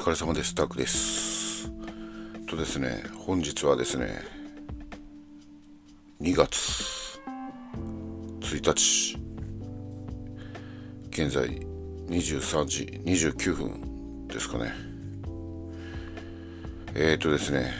[0.00, 0.54] 疲れ様です。
[0.54, 1.70] タクです。
[2.46, 4.22] とですね、本日はですね、
[6.22, 7.20] 2月
[8.40, 9.18] 1日、
[11.10, 11.50] 現在
[12.08, 14.72] 23時29分ですかね。
[16.94, 17.70] えーとですね、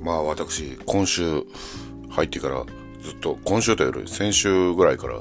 [0.00, 1.44] まあ私、今週
[2.08, 2.64] 入ってから
[3.02, 5.20] ずっと、今週というより先週ぐらいから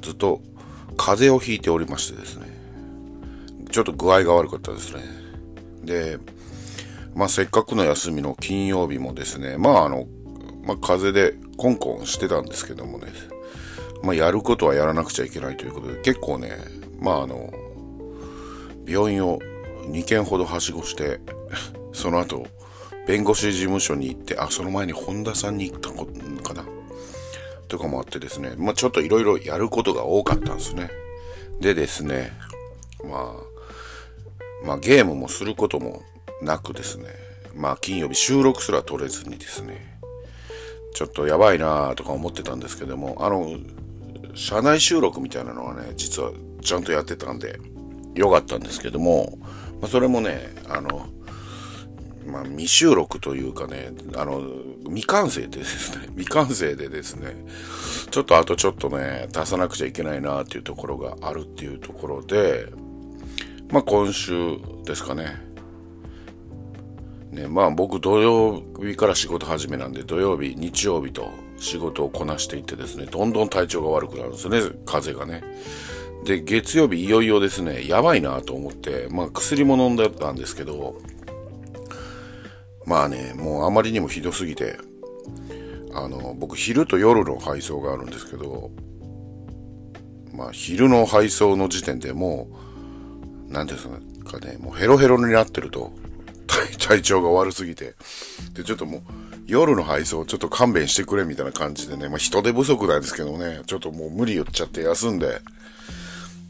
[0.00, 0.40] ずっと
[0.96, 2.59] 風邪をひいておりましてですね、
[3.70, 5.02] ちょっと具合が悪かったですね。
[5.82, 6.18] で、
[7.14, 10.06] まあせっかくの休みの金曜日もですね、まああの、
[10.64, 13.08] まあ風邪でコンコンしてたんですけどもね、
[14.02, 16.56] まあやることはやらなくちゃいけないということで、結構ね、
[17.00, 17.52] まああの、
[18.86, 19.38] 病院を
[19.86, 21.20] 2軒ほどはしごして、
[21.92, 22.46] その後、
[23.06, 26.64] 弁護士事務所に行って、あ、その前に本田さんに行ったことかな
[27.68, 30.90] とかもあってですね、まあちょっといろいろやることが多かったんですね。
[31.60, 32.32] でですね、
[33.04, 33.49] まあ、
[34.64, 36.02] まあゲームもすることも
[36.42, 37.06] なくですね、
[37.54, 39.98] まあ金曜日収録すら取れずにですね、
[40.94, 43.56] ちょっとやばいなとか思ってたんですけども、あの、
[44.34, 47.58] 社内収録みたいなのはね、実はちゃんとやってたんで、
[48.14, 49.38] よかったんですけども、
[49.80, 51.06] まあそれもね、あの、
[52.26, 54.42] まあ未収録というかね、あの、
[54.84, 57.36] 未完成でですね、 未完成でですね、
[58.10, 62.66] ちょっとあとちょっとね、足さなくちゃいけないなっていうところがあるっていうところで、
[63.70, 65.50] まあ今週ですかね。
[67.30, 75.44] ね、まあ僕土曜日から仕事始めなんで土曜日、日曜日と仕事をこなしていってですね、どんどん体調が悪くなるんですね、風がね。
[76.24, 80.98] で、月曜日いよいよですね、やばいなと思って、まあ薬も飲んでたんですけど、
[82.84, 84.76] まあね、もうあまりにもひどすぎて、
[85.94, 88.72] あの、僕昼と夜の配送があるんですけど、
[90.34, 92.59] まあ昼の配送の時点でもう、
[93.50, 95.92] なんていうんですかね、もうヘロヘロになってると、
[96.78, 97.94] 体調が悪すぎて。
[98.54, 99.00] で、ちょっともう、
[99.46, 105.40] 夜の配送ちょっと勘弁してくれみたいな感じでね、まあ人手不足なんですけどね、ちょっともう無理言っちゃって休んで、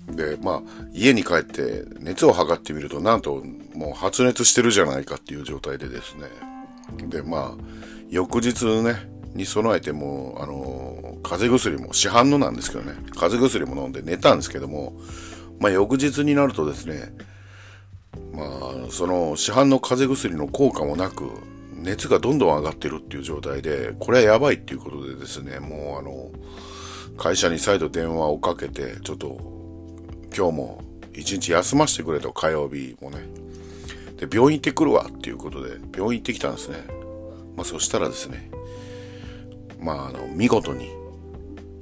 [0.09, 0.63] で、まあ、
[0.93, 3.43] 家に帰って熱を測ってみると、なんと
[3.75, 6.27] もう発熱してるじゃないかっていう状態でですね。
[7.09, 7.65] で、まあ、
[8.11, 14.93] 翌日ね、に備えても、あの風邪薬も市販のなんですけどね、風邪薬も飲んで寝たんですけども、
[15.61, 17.13] まあ翌日になるとですね、
[18.33, 21.31] まあ、その市販の風邪薬の効果もなく、
[21.75, 26.31] 熱がどんどん上がってるっていう状態で、これはやばいっていうことでですね、もうあの、
[27.17, 29.39] 会社に再度電話をかけて、ちょっと、
[30.35, 30.83] 今日も
[31.13, 33.19] 一日休ませてくれと、火曜日もね。
[34.17, 36.79] で、病院行ってくるわっていうことで、病院行ってきたんですね。
[37.57, 38.51] まあそしたらですね、
[39.79, 40.91] まああの、見事に、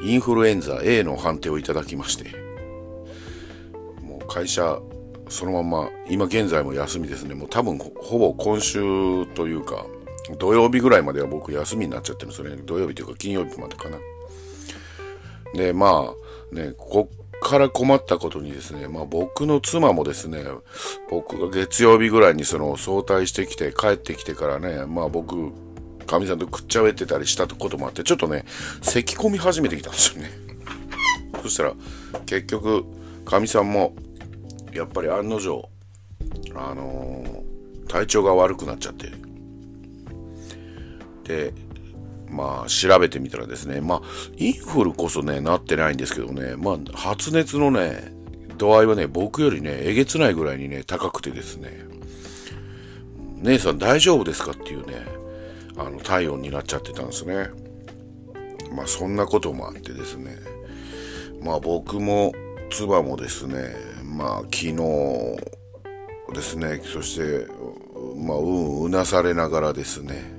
[0.03, 2.48] インフルエンザ A の判定をいただきまして、
[4.29, 4.79] 会社、
[5.29, 7.35] そのまま、今現在も休みですね。
[7.35, 9.85] もう多分ほぼ今週というか、
[10.39, 12.63] 土曜日ぐらいまでは僕休みになっちゃってるんですよね。
[12.65, 13.99] 土曜日というか金曜日までかな。
[15.55, 16.13] で、ま
[16.53, 20.45] あ、ね、こっから困ったことにですね、まあ僕の妻もですね、
[21.11, 25.53] 僕が月曜日ぐらいにその早退してきて帰ってきてからね、まあ僕、
[26.07, 28.45] かみさんとくっちゃべってたりしたこともあって、ちょっとね、
[28.83, 30.31] 咳込み始めてきたんですよね。
[31.43, 31.75] そしたら、
[32.27, 32.85] 結局、
[33.25, 33.95] かみさんも、
[34.73, 35.69] やっぱり案の定、
[36.55, 37.49] あのー
[37.89, 39.11] 体調が悪くなっちゃって。
[41.25, 41.53] で、
[42.31, 44.03] まあ、調べてみたらですね、まあ、
[44.37, 48.13] インフルこそね、なってないんですけどね、まあ、発熱のね、
[48.59, 51.87] 度合いはね、僕よりね、えげつないぐらいにね、高くてですね、
[53.43, 55.07] 姉さん大丈夫ですかっていうね、
[55.77, 57.51] あの、体温になっちゃってたんですね。
[58.75, 60.37] まあ、そんなこともあってですね、
[61.43, 62.33] まあ、僕も、
[62.71, 63.75] 妻もですね、
[64.09, 64.77] まあ、昨日
[66.33, 67.47] ですね、そして、
[68.17, 70.33] まあ、うん、うなされながらですね、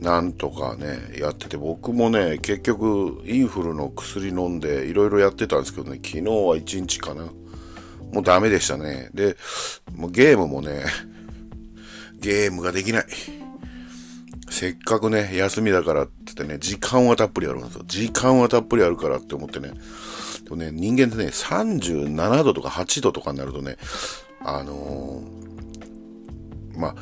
[0.00, 7.24] なんとかね、やってて、僕もね、結局、インフルの薬飲んで、いろいろやってたんですけどね、昨日は1日かな。
[8.12, 9.10] もうダメでしたね。
[9.14, 9.36] で、
[9.94, 10.84] もうゲームもね、
[12.18, 13.04] ゲームができない。
[14.50, 17.82] せっかくね、休みだからって言ってね、時間はたっぷりあるんですよ。
[17.86, 19.72] 時間はたっぷりあるからって思ってね。
[20.56, 23.76] でもね、人間ってね、37度とか8度とかになるとね、
[24.40, 26.94] あのーまあ、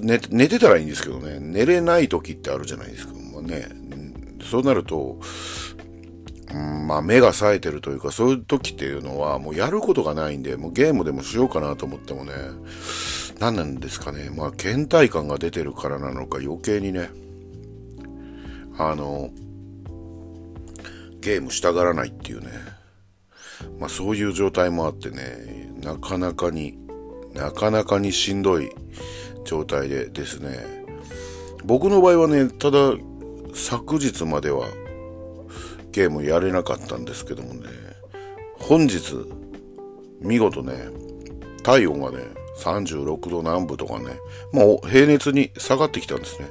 [0.00, 3.14] 寝寝てたらいいんですけどね、寝れない時ってあるじゃないですか。
[3.32, 3.68] まあね、
[4.42, 5.18] そうなると、
[6.52, 12.32] うんまあ目が冴えてるというか、そういう時っていうのはもうやることがないんで、もうゲームでもしようかなと思ってもね、
[13.38, 17.10] 何なんですかね、まあ倦怠感が出てるからなのか余計にね、
[18.78, 19.30] あの、
[21.20, 22.50] ゲームしたがらないっていうね、
[23.78, 26.78] まあそういう状態もあってね、なかなかに
[27.34, 28.70] なかなかにしんどい
[29.44, 30.84] 状態でですね、
[31.64, 32.92] 僕の場合はね、ただ、
[33.54, 34.68] 昨日までは
[35.90, 37.68] ゲームやれなかったんですけどもね、
[38.58, 39.14] 本日、
[40.20, 40.88] 見事ね、
[41.62, 42.18] 体温がね、
[42.58, 44.18] 36度南部とかね、
[44.52, 46.48] もう平熱に下がってきたんですね。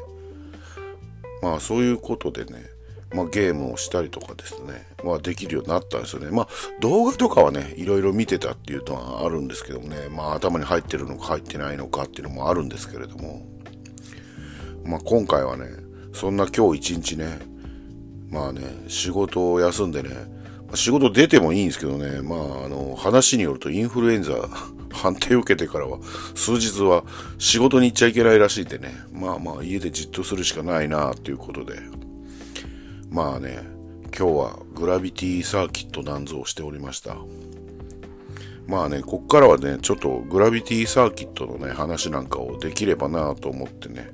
[1.41, 2.70] まあそういうことでね、
[3.13, 6.31] まあ、ゲームをしたりとかですね、まあ、できるようになったんですよね。
[6.31, 6.47] まあ、
[6.79, 13.45] 動画とかはね、いろいろ見てたっていうのはあるんですけどもね、まあ、頭に入ってるのか入ってないのかっていうのもあるんですけれども、
[14.85, 15.65] まあ、今回はね、
[16.13, 17.39] そんな今日一日ね、
[18.29, 20.09] まあね、仕事を休んでね、
[20.73, 24.33] 仕事出てもいいんですけどね、まあ、あの、話によるとインフルエンザ
[24.91, 25.99] 判定を受けてからは、
[26.35, 27.03] 数日は
[27.37, 31.79] 仕事に行っちゃいけないらしいんでね、まあまあ、家でじっとするしかないなっていうことで、
[33.11, 33.59] まあね、
[34.17, 37.17] 今日はグラビティサーキットなんぞをしておりました。
[38.67, 44.09] まあね、こっからはね、ちょっとグラビティサーキットのね、話なんかをできればなと思ってね、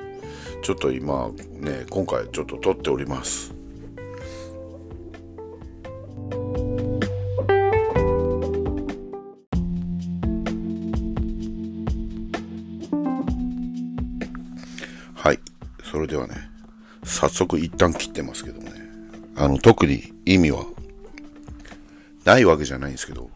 [0.63, 3.53] ちょっと今ね、今回ちょっと撮っております。
[15.13, 15.39] はい。
[15.83, 16.33] それではね、
[17.03, 18.66] 早速一旦切ってますけども。
[19.37, 20.65] あの、特に意味は
[22.25, 23.29] ないわけじゃないんですけど、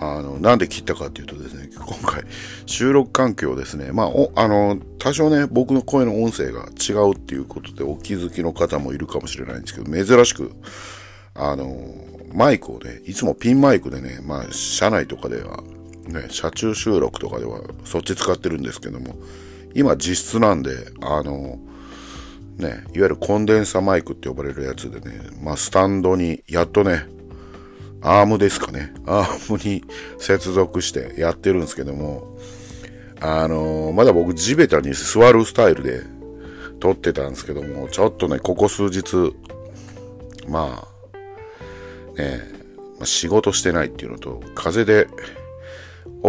[0.00, 2.24] あの、なんで切ったかっていうとですね、今回、
[2.64, 10.52] 収録環境ですね、まあ、お、あの、多少ね、僕の声の音声が違うっていうことでお気づきの方もいるかもしれないんですけど、珍しく、
[11.34, 11.68] あの、
[12.32, 15.62] マイクをね、いつもピンマイクでね、まあ、車内とかでは、
[16.06, 19.16] ね、車中収録とかではそっち使ってるんですけども、
[19.74, 20.70] 今実質なんで、
[21.02, 21.58] あの、
[22.60, 27.06] ね、いわゆるコンデンサマイクって呼ばれるやつでね、まあ、スタンドに、やっとね、
[28.02, 29.84] アームですかね、アームに
[30.18, 32.38] 接続してやってるんですけども、
[33.20, 36.02] あのー、まだ僕地べたに座るスタイルで
[36.80, 39.34] 撮ってたんですけども、ちょっとね、ここ数日、
[40.48, 40.88] ま
[42.16, 42.40] あ、ね、
[42.98, 45.06] まあ、仕事してないっていうのと、風で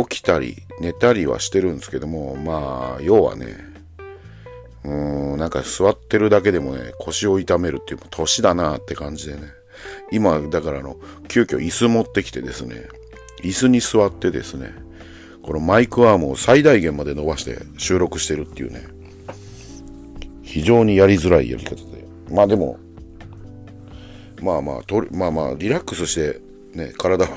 [0.10, 3.71] 起きたり寝たりはしてるんですけども、まあ、要はね、
[4.84, 9.42] うーん、なんか座ってるだけでもね、腰を痛めるっていう、年だなって感じでね。
[10.12, 10.98] 今、だからあの、
[11.28, 12.88] 急遽椅子持ってきてですね、
[13.44, 14.74] 椅子に座ってですね、
[15.44, 18.86] このマイクアームを最大限まで伸ばして収録してるっていうね、
[20.44, 22.06] 非常にやりづらいやり方で。
[22.30, 22.78] まあでも、
[24.42, 26.40] まあまあ、とまあまあ、リラックスして
[26.74, 27.32] ね、体は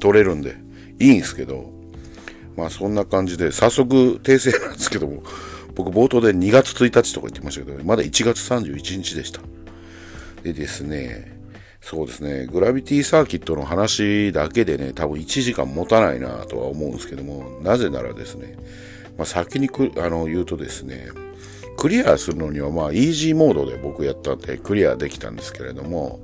[0.00, 0.56] 取れるんで、
[1.00, 1.70] いいんすけど、
[2.56, 5.22] まあそんな感じで、早速訂正なんですけども、
[5.78, 9.40] 僕冒頭で2月1日とか言ってましたけど、まだ1月31日でした。
[10.42, 11.38] でですね、
[11.80, 18.56] そうですね、グラビティサーキットの話だけでね、多分1時間持たないなとは思うんですけども、なぜならですね、
[19.16, 21.10] まあ、先にくあの言うとですね、
[21.76, 26.18] クリアするのにはまあ、イージーモードで僕やったんで、クリアできたんですけれども、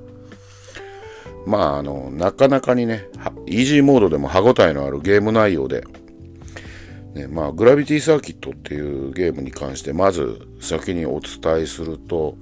[1.45, 3.07] まあ、あの、なかなかにね、
[3.45, 5.85] イージーモードでも歯応えのあるゲーム内容で、
[7.15, 12.37] ね、まあ、グラビティサーキットっていうゲームに関して、まず先にお伝えすると、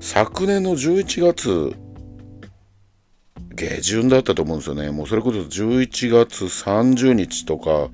[0.00, 1.74] 昨年の11月
[3.54, 4.90] 下旬だったと思うんですよね。
[4.90, 7.88] もうそれこそ11月30日とか、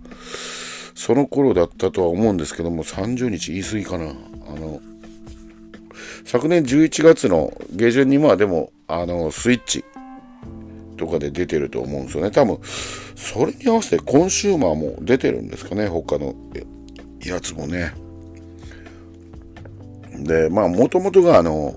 [0.95, 4.07] その頃だったとは思うんですけども、30日言い過ぎかな。
[4.07, 4.81] あの、
[6.25, 9.85] 昨年11月の下旬にまあでも、あの、スイッチ
[10.97, 12.31] とかで出てると思うんですよね。
[12.31, 12.59] 多分、
[13.17, 16.35] それに合わせてコンシューマーも出てるんですかね、他の
[17.25, 17.95] やつもね。
[20.19, 21.75] で、まあ、もともとがあの、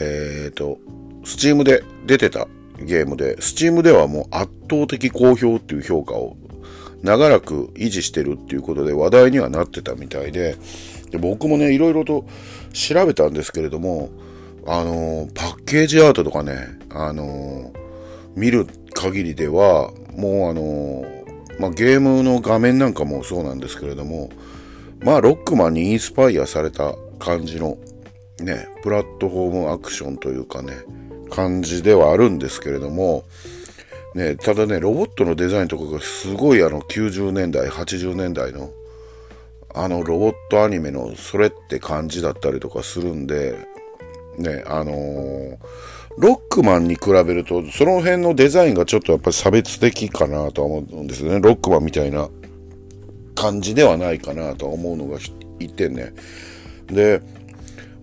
[0.00, 0.78] えっ、ー、と、
[1.24, 2.48] スチームで出てた
[2.78, 6.36] ゲームで、スチームではもう圧倒的好評っていう評価を
[7.02, 10.56] 長らく維持してるっていうことで話題にはなってたみたいで、
[11.10, 12.24] で僕もね、いろいろと
[12.72, 14.10] 調べたんですけれども、
[14.66, 17.72] あのパッケージアートとかね、あの
[18.34, 21.24] 見る限りでは、もうあの
[21.58, 24.30] まあ、ゲームの画面なんかもそうなんですけれども、
[25.00, 27.78] まあ、ロックマンにインスパイアされた感じの、
[28.40, 30.72] ね、プラットフォームアクションというかね、
[31.30, 33.24] 感じではあるんですけれども、
[34.14, 38.70] ね、ただね、ロボットのデザインとかがすごいあの90年代、80年代の
[39.76, 43.58] あのロボットアニメのそれって感じだったりとかするんで、
[44.38, 45.58] ね、あのー、
[46.18, 51.40] ロックマンに比べると、その辺のデザインがちょっとやっぱり差別的かなとは思うんですよね。
[51.40, 52.28] ロックマンみたいな
[53.34, 55.18] 感じではないかなと思うのが
[55.58, 56.12] 一点ね。
[56.86, 57.20] で、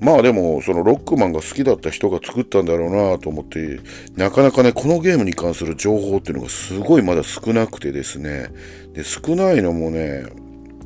[0.01, 3.80] まあでも、そのロックマンが好きだった人が作ったんだろうなと思って、
[4.15, 8.50] なかなかね、このゲームに関する情報っていうのがすごいまだ少なくてですね。
[8.94, 10.25] で、少ないのもね、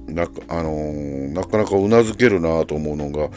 [0.07, 3.29] な、あのー、なかなかうなずけるなと思うのが、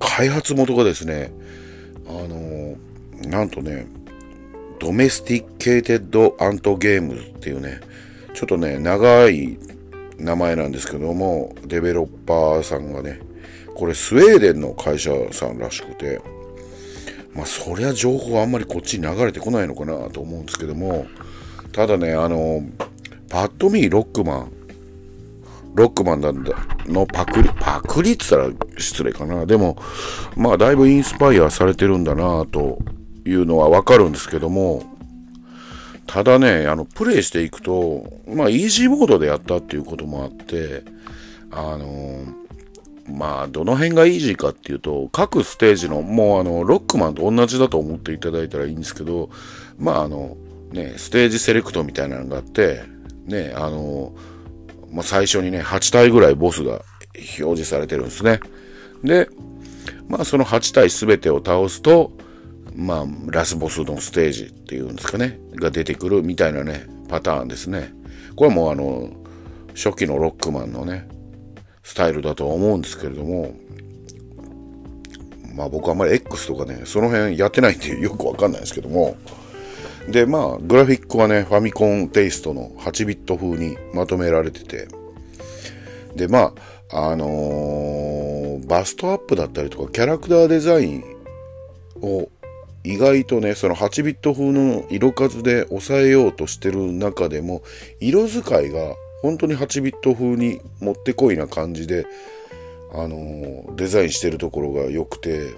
[0.00, 1.32] 開発元がですね、
[2.08, 2.76] あのー、
[3.20, 3.86] なんとね、
[4.78, 7.80] Domesticated Ant Games っていうね、
[8.32, 9.58] ちょっとね、長い
[10.18, 13.20] 名前なんですけども、デベロッパーさんがね、
[13.74, 16.20] これスウェーデンの会社さんらしくて、
[17.34, 21.06] まあそりゃ情報あんまりこっちに流れてこないのかなと思うんですけども、
[21.72, 22.62] ただね、あの、
[23.28, 24.52] パッと見ロックマン、
[25.74, 26.52] ロックマンなんだ
[26.86, 29.44] のパクリ、パクリって言ったら失礼かな。
[29.44, 29.76] でも、
[30.36, 32.78] まあだいぶインスパイアされてるんだなと
[33.26, 34.82] いうのはわかるんですけども、
[36.06, 40.82] ただね、あの、プレイしていくと、まあ、イージーモードでやったっていうこともあって、
[41.52, 42.24] あの
[43.08, 49.30] まあ、どの辺がイージーかっていうと、各ステージの、もうあの、ロックマンと同じだと思っていただいたらいいんですけど、
[49.78, 50.36] まあ、あの、
[50.72, 52.82] ね、ステージセレクトみたいなのがあって、
[53.26, 54.14] ね、あの、
[54.92, 56.82] まあ、最初にね、8体ぐらいボスが
[57.14, 58.40] 表示されてるんですね。
[59.02, 59.28] で、
[60.08, 62.12] まあ、その8体全てを倒すと、
[62.74, 67.92] まあ、ラスボスのステージっていうんですかね、が出てくるみたいなね、パターンですね。
[68.36, 69.10] これもあの、
[69.74, 71.08] 初期のロックマンのね、
[71.82, 73.54] スタイルだとは思うんですけれども、
[75.54, 79.16] まあ僕あんまり X とかね、その辺やってないんで よくわかんないですけども、
[80.08, 84.88] で、まあ、グラフィックはね、ファミコンテイストの8ビット風にまとめられてて、
[86.16, 86.54] で、ま
[86.90, 91.04] あ、あのー、バストアップだったりとか、キャラクターデザイン
[92.00, 92.28] を
[92.82, 97.62] 意外とね、その8ビット風の色数で抑えようとしてる中でも、
[98.00, 102.06] 色使いが本当に8ビット風にもってこいな感じで、
[102.92, 105.50] あの、デザインしてるところが良くて、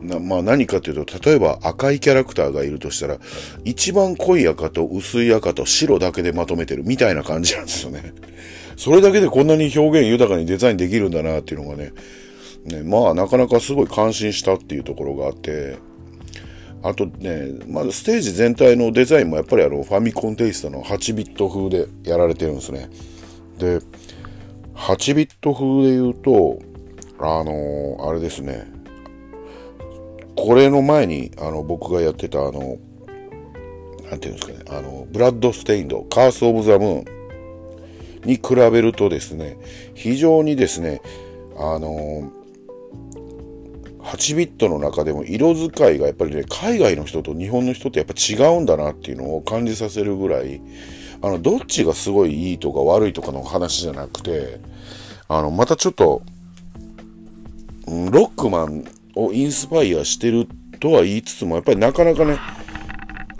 [0.00, 3.18] なまあ何かというと、例えば赤いキャラクターがいるとしたら、
[3.64, 8.12] 一番濃い赤と薄い赤と白だけでまとめてるみたいな感じなんですよね。
[8.76, 11.92] それだけでこんなに表現豊かにデザインできるんだなっていうのがね、
[12.64, 15.76] ね、まあなかなかすごい感心したっていうところがあって、
[16.84, 22.90] あとね、まずステージ全体のデザインもやっぱりあのファミコンテイストの8ビット風でやられてるんですね。
[23.56, 23.78] で、
[24.74, 26.58] 8ビット風で言うと、
[27.18, 28.70] あのー、あれですね。
[30.36, 32.76] これの前にあの僕がやってたあの、
[34.10, 37.04] なんていうんですかね、あの、ブラッドステインド、カース・オブ・ザ・ムーン
[38.26, 39.56] に比べるとですね、
[39.94, 41.00] 非常にですね、
[41.56, 42.30] あの
[44.04, 50.60] 8ビットの中でも色使いがやっぱりね、海外の人と日本の人ってやっぱ違うんだなっていうのを感じさせるぐらい、
[51.22, 54.60] あの、どっちがすごいいいとか悪いとかの話じゃなくて、
[55.26, 56.22] あの、またちょっと、
[57.86, 58.84] ロックマン
[59.14, 60.46] をインスパイアしてる
[60.80, 62.38] とは言いつつも、やっぱりなかなかね、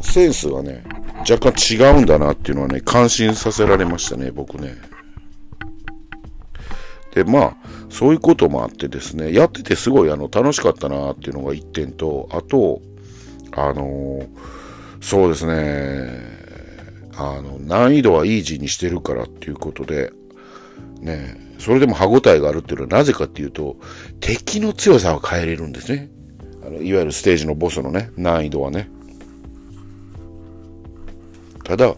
[0.02, 0.82] センスがね、
[1.28, 4.93] 若干違うんだなっていうのはね、感心させられましたね、僕ね。
[7.14, 7.56] で、まあ、
[7.90, 12.82] そういうこともあってですね、やっててすごいあの楽しかったなっていうのが一点と、あと、
[13.52, 14.26] あの、
[15.00, 16.20] そうですね、
[17.16, 20.12] あの、難易度はイージーにしてるからっていうことで、
[21.00, 23.76] ね、それでも歯応えがあるっていうのはなぜかっていうと、
[24.20, 26.10] 敵の強さは変えれるんですね。
[26.66, 28.90] あのいわゆるステージのボスのね、難易度はね。
[31.62, 31.94] ただ、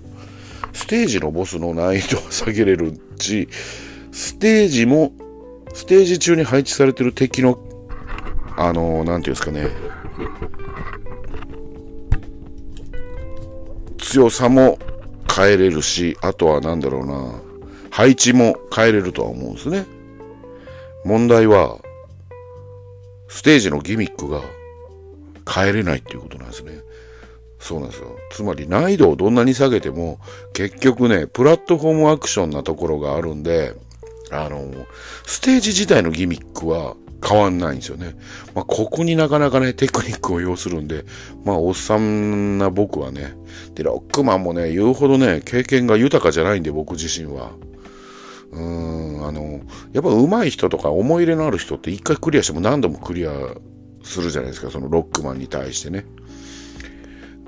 [0.73, 3.49] ステージのボスの難易度は下げれるし、
[4.17, 5.13] ステージも、
[5.75, 7.59] ステージ中に配置されてる敵の、
[8.57, 9.69] あのー、なんていうんですかね、
[13.99, 14.79] 強さも
[15.31, 17.35] 変えれるし、あとはなんだろうな、
[17.91, 19.85] 配置も変えれるとは思うんですね。
[21.05, 21.77] 問題は、
[23.29, 24.41] ステージのギミックが
[25.47, 26.81] 変えれないっていうことなんですね。
[27.59, 28.17] そうなんですよ。
[28.31, 30.21] つまり難易度をどんなに下げても、
[30.55, 33.75] 結局ね、プラットフォームアクションなところがあるんで、
[34.31, 34.87] あの、
[35.27, 38.17] ステージ自体のギミックは変わんないんですよね。
[38.55, 41.05] まあ、ここになかなかね、テクニックを要するんで、
[41.45, 43.35] まあ、おっさんな僕はね、
[43.75, 47.53] で、ロックマンもね、言うほどね、経験が豊かじゃないんで、僕自身は。
[48.53, 49.61] うーん、あの、
[49.93, 53.33] やっぱ上手い人とか思い入れのある人って一回クリアしても何度もクリア
[54.03, 56.07] するじゃないですか、そのロックマンに対してね。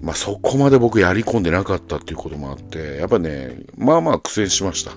[0.00, 4.92] まあそこまで僕やり込んでなかったっていうこともあって、やっぱね、まあまあ苦戦しました。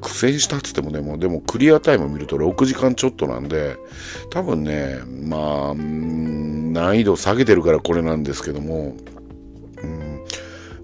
[0.00, 3.76] 苦戦したっつってもね、もうでもクリアタイム見ると6時間ちょっとなんで、
[4.30, 8.96] 多分ね、まあ、難易度下げてるからこれなんですけども、
[9.82, 10.24] うん、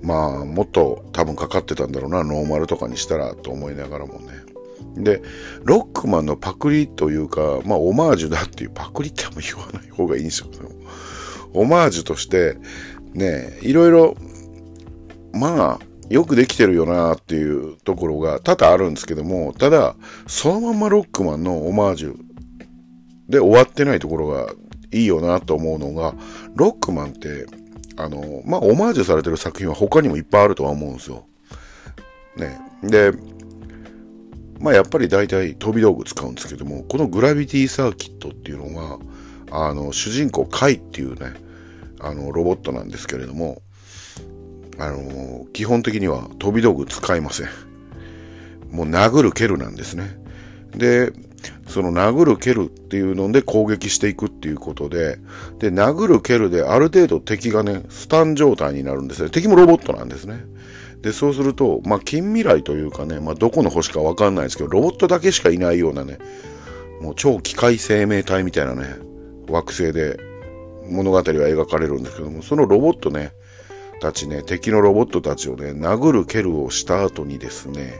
[0.02, 4.46] まあ、もっと多分かかってたんだろうな、ノーマルとかにしたらと思いながらもね。
[4.96, 5.22] で、
[5.64, 10.48] ロックマンのパクリというか、まあ、オマージュだっていう、パクリってあんま言わない方がいいんですよ。
[11.52, 12.56] オマージュとして、
[13.14, 14.14] ね、いろいろ、
[15.32, 19.96] まあ、よくできてるよなっていうところが多々あるんですけども、ただ、
[20.26, 22.16] そのままロックマンのオマージュ
[23.28, 24.52] で終わってないところが
[24.92, 26.14] いいよなと思うのが、
[26.54, 27.46] ロックマンって、
[27.96, 31.26] あの、まあ、オマージュされてる作品は他にもいっぱいあるとは思うんですよ。
[32.36, 32.58] ね。
[32.82, 33.12] で、
[34.60, 38.98] まあ、やっぱり大体飛び道具使うんですけども、このグラビティサーキットっていうのが、
[39.50, 41.34] あの、主人公カイっていうね、
[42.00, 43.62] あの、ロボットなんですけれども、
[44.78, 47.48] あの、基本的には飛び道具使いません。
[48.70, 50.18] もう殴る蹴るなんですね。
[50.74, 51.12] で、
[51.68, 55.18] その殴る蹴るっていうので攻撃していくっていうことで、
[55.58, 59.30] で、殴る蹴るである程度敵がね、スタン状態になるんですね。
[59.30, 60.44] 敵もロボットなんですね。
[61.02, 66.18] で、そうすると、まあ、近未来というかね、まあ、どこの星かわかんないですけど、ロボットだけしかいないようなね、
[67.00, 68.96] もう超機械生命体みたいなね、
[69.48, 70.18] 惑星で
[70.88, 73.32] 物語は描かれるんですけども、そのロボットね、
[74.00, 77.94] たちね、敵のロボットたちをね、殴る蹴るをした後にですね、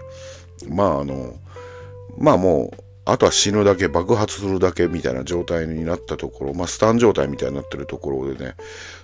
[0.69, 1.35] まああの、
[2.19, 8.55] まあもう、あとは死ぬだけ、爆発するだけみたいな状態になったところ、まあスタン状態みたいになってるところでね、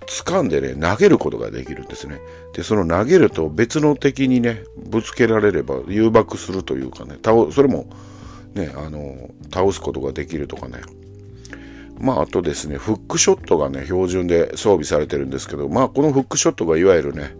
[0.06, 2.20] 掴んでね、投げることができるんですね。
[2.52, 7.86] で、その投げると別の敵にね、ぶつけられれば誘爆するというかね、倒それも
[8.54, 10.80] ね、あの、倒すことができるとかね、
[12.02, 17.36] まあ、あとですね、フックショットがね、標準で装備されてるんですけど、まあ、このフックショットがいわゆるね、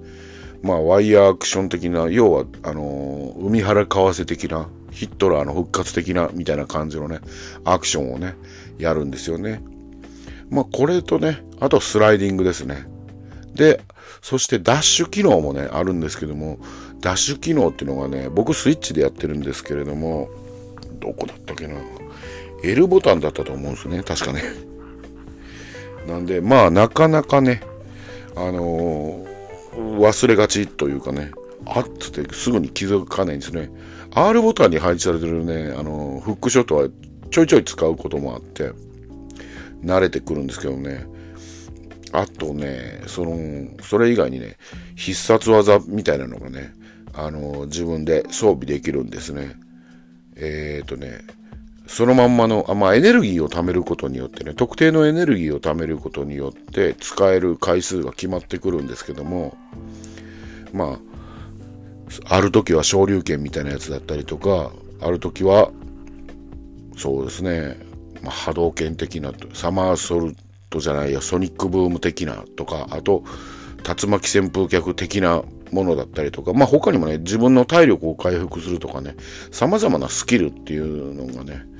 [0.62, 7.18] まあ、ワイヤーアクション的な、要は、あのー、海原為替的な、ヒットラーの復活的な、みたいな感じのね、
[7.64, 8.36] アクションをね、
[8.78, 9.60] やるんですよね。
[10.48, 12.86] まあ、これとね、あとスライディングですね。
[13.54, 13.80] で、
[14.20, 16.60] そしてダッシュ機能もね、あるんですけども、
[17.00, 20.28] ダッシュ機能っていうのがね、僕スイッチでやってるんですけれども、
[21.00, 21.74] どこだったっけな。
[22.64, 24.02] L ボタンだったと思うんですね。
[24.02, 24.42] 確かね。
[26.06, 27.62] なんで、まあ、なかなかね、
[28.34, 31.30] あのー、忘れがちというかね、
[31.66, 33.70] あっつってすぐに気づかないんですね。
[34.14, 36.88] R ボタンに配置されてるね、あのー、フックショットは
[37.30, 38.72] ちょいちょい使うこともあって、
[39.84, 41.06] 慣れてくるんですけどね。
[42.12, 44.56] あとね、その、それ以外にね、
[44.96, 46.74] 必殺技みたいなのがね、
[47.14, 49.56] あのー、自分で装備できるんですね。
[50.36, 51.20] えっ、とね、
[51.86, 59.56] そのまんまの、あまあ、エネルギーを貯めることによってね、特定のエネルギーを貯めることによって使える回数が決まってくるんですけども、
[60.72, 60.98] ま
[62.28, 65.70] あ、ある時は昇竜拳みたいなやつだったりとか、ある時は、
[66.96, 67.76] そうですね、
[68.22, 70.36] まあ、波動拳的な、サマーソル
[70.70, 73.24] トじゃないや、ソニックブーム的なとか、あと、
[73.82, 75.42] 竜巻旋風脚的な
[75.72, 79.16] ものだったりとか、まあ他にもね、自分の体力を回復するとかね、
[79.50, 81.71] 様々なスキルっていうのがね、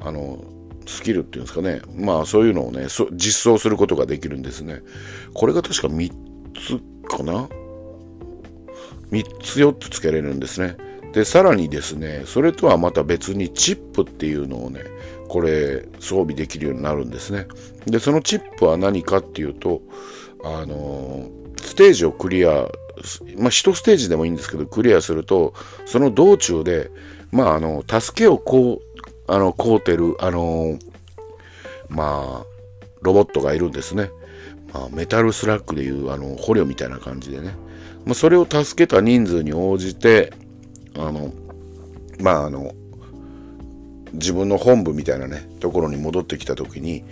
[0.00, 0.44] あの、
[0.86, 1.82] スキルっていうんですかね。
[1.94, 4.82] まあそういうのをね、実装することができるんですね。
[5.34, 6.12] これが確か3
[6.54, 7.48] つかな
[9.10, 10.76] ?3 つ4つつけれるんですね。
[11.12, 14.80] で、さらにですね、それとはまた別にチップっていうのをね、
[15.28, 17.46] これ装備できるようになるんですね。
[17.86, 19.82] で、そのチップは何かっていうと、
[20.42, 21.28] あの
[21.62, 22.64] ステージをクリア、まあ
[23.50, 25.54] 1ステージでもいいんですけど、クリアすると、
[25.86, 26.90] その道中で、
[27.32, 28.89] まああの、助けをこう、
[29.30, 30.76] あの、コーテル、あの
[31.88, 32.46] まあ、
[33.00, 34.10] ロボットがいるんですね。
[34.72, 37.54] まあ、メタルスラックでいう、あの、捕虜みたいな感じでね。
[38.04, 40.32] まあ、それを助けた人数に応じて、
[40.96, 41.32] あの、
[42.20, 42.72] まあ、あの、
[44.12, 47.04] 自分の本部みたいなね、ところに戻ってきた時に、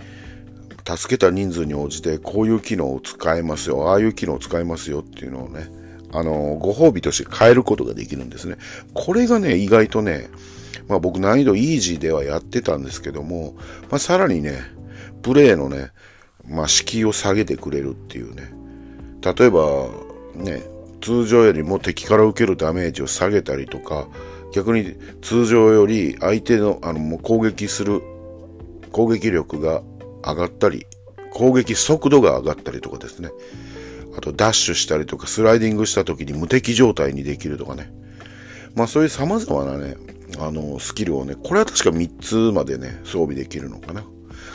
[0.85, 5.69] 助けた人数に応じて、こういう機能を使えますよ、ああいう機能を使えますよっていうのをね、
[6.11, 8.57] あの、ご褒美として変えることができるんですね。
[8.93, 10.27] これがね、意外とね、
[10.89, 13.53] まあ僕難易度イージーではやってたんですけども、
[13.89, 14.59] まあさらにね、
[15.21, 15.91] プレイのね、
[16.45, 18.51] まあ敷居を下げてくれるっていうね。
[19.21, 19.87] 例えば、
[20.33, 20.63] ね、
[21.01, 24.07] 通常よりも敵から受けるダメージを下げたりとか、
[24.51, 28.01] 逆に通常より相手のあのもう攻撃する
[28.91, 29.83] 攻撃力が
[30.25, 30.87] 上がったり、
[31.31, 33.29] 攻撃速度が上がったりとかですね。
[34.17, 37.91] あとダッシュしたりとかスライディングした時に無敵状態にできるとかね。
[38.73, 39.95] まあそういう様々なね、
[40.37, 44.03] あの、スキルをね、これは確か3つまでね、装備できるのかな。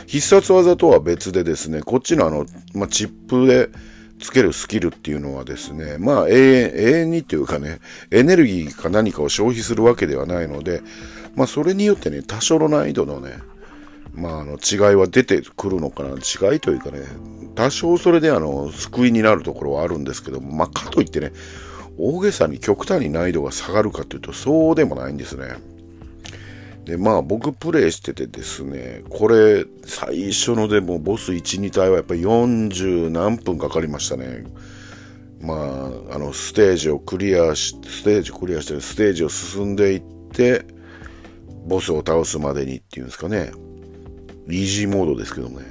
[0.07, 3.69] 必殺技とは別でですね、こっちのあの、まあ、チップで
[4.19, 7.79] つけるスキルっていうのはですね、まあ永遠、永遠にっていうかね、
[8.11, 10.81] エネルギーか何かを消費するわけではないので、
[11.35, 13.39] まあそれによってね、多少の難易度のね、
[14.13, 16.99] まああの違いは出てくるのかな、違いというかね、
[17.55, 21.33] 多少それであの、救いになるところはあるんですけども、まあかといってね、
[21.97, 25.55] 大げさに極端に難易度が下がるかというとそうでもないんですね。
[26.85, 34.43] で、まあ僕プレイしててですね、これ最初のでもボス1、2体はやっぱり40何分かかりましたね。
[35.41, 35.53] ま
[36.11, 40.65] あ、あの、ステージをクリアし、ステージクリアして、ステージを進んでいって、
[41.67, 43.51] ボスを倒すまでにっていうんですかね。
[44.47, 45.65] イージーモードですけどもね。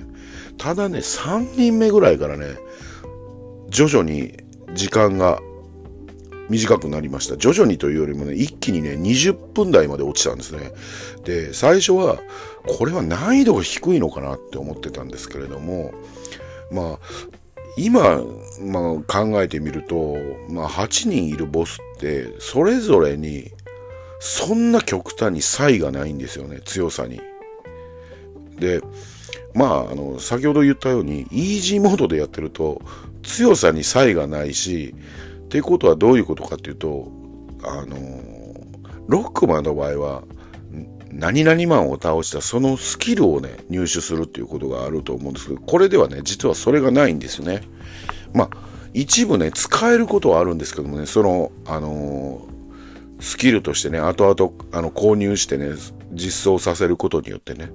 [0.59, 2.47] ただね、3人目ぐらいからね、
[3.69, 4.37] 徐々に
[4.75, 5.41] 時間が
[6.49, 7.37] 短くなりました。
[7.37, 10.73] 徐々にというよりもね、一気にね、20分台まで落ちたんですね。
[11.25, 12.19] で、最初は、
[12.67, 15.93] これは難易度が低いのかなって思ってたんですけれども、
[16.71, 16.99] まあ、
[17.77, 18.23] 今、
[18.61, 20.17] まあ、考えてみると、
[20.49, 23.51] まあ、8人いるボスって、それぞれに、
[24.21, 27.21] そんな極端に差異がないんですよね、強さに。
[28.59, 28.81] で、
[29.55, 32.81] まあ、あの、先ほど言ったように、イージーモードでやってると、
[33.23, 34.95] 強さに差異がないし、
[35.55, 37.13] ていうことはどういうことかっていうと、
[37.63, 37.97] あの、
[39.07, 40.25] ロックマンの場合は、
[41.13, 47.61] 何々マンを倒したそのスキルをね、入手するっていうことがあると思うんですけど、これではね、実はそれがないんですよね。
[48.33, 48.51] まあ、
[48.95, 52.49] 一部ね、使えることはあるんですけどもね、その、あの、
[53.21, 55.69] スキルとしてね、後々、あの、購入してね、
[56.11, 57.71] 実装させることによってね、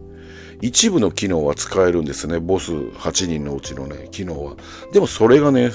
[0.62, 2.40] 一部の機能は使えるんですね。
[2.40, 4.56] ボス8人のうちのね、機能は。
[4.92, 5.72] でもそれがね、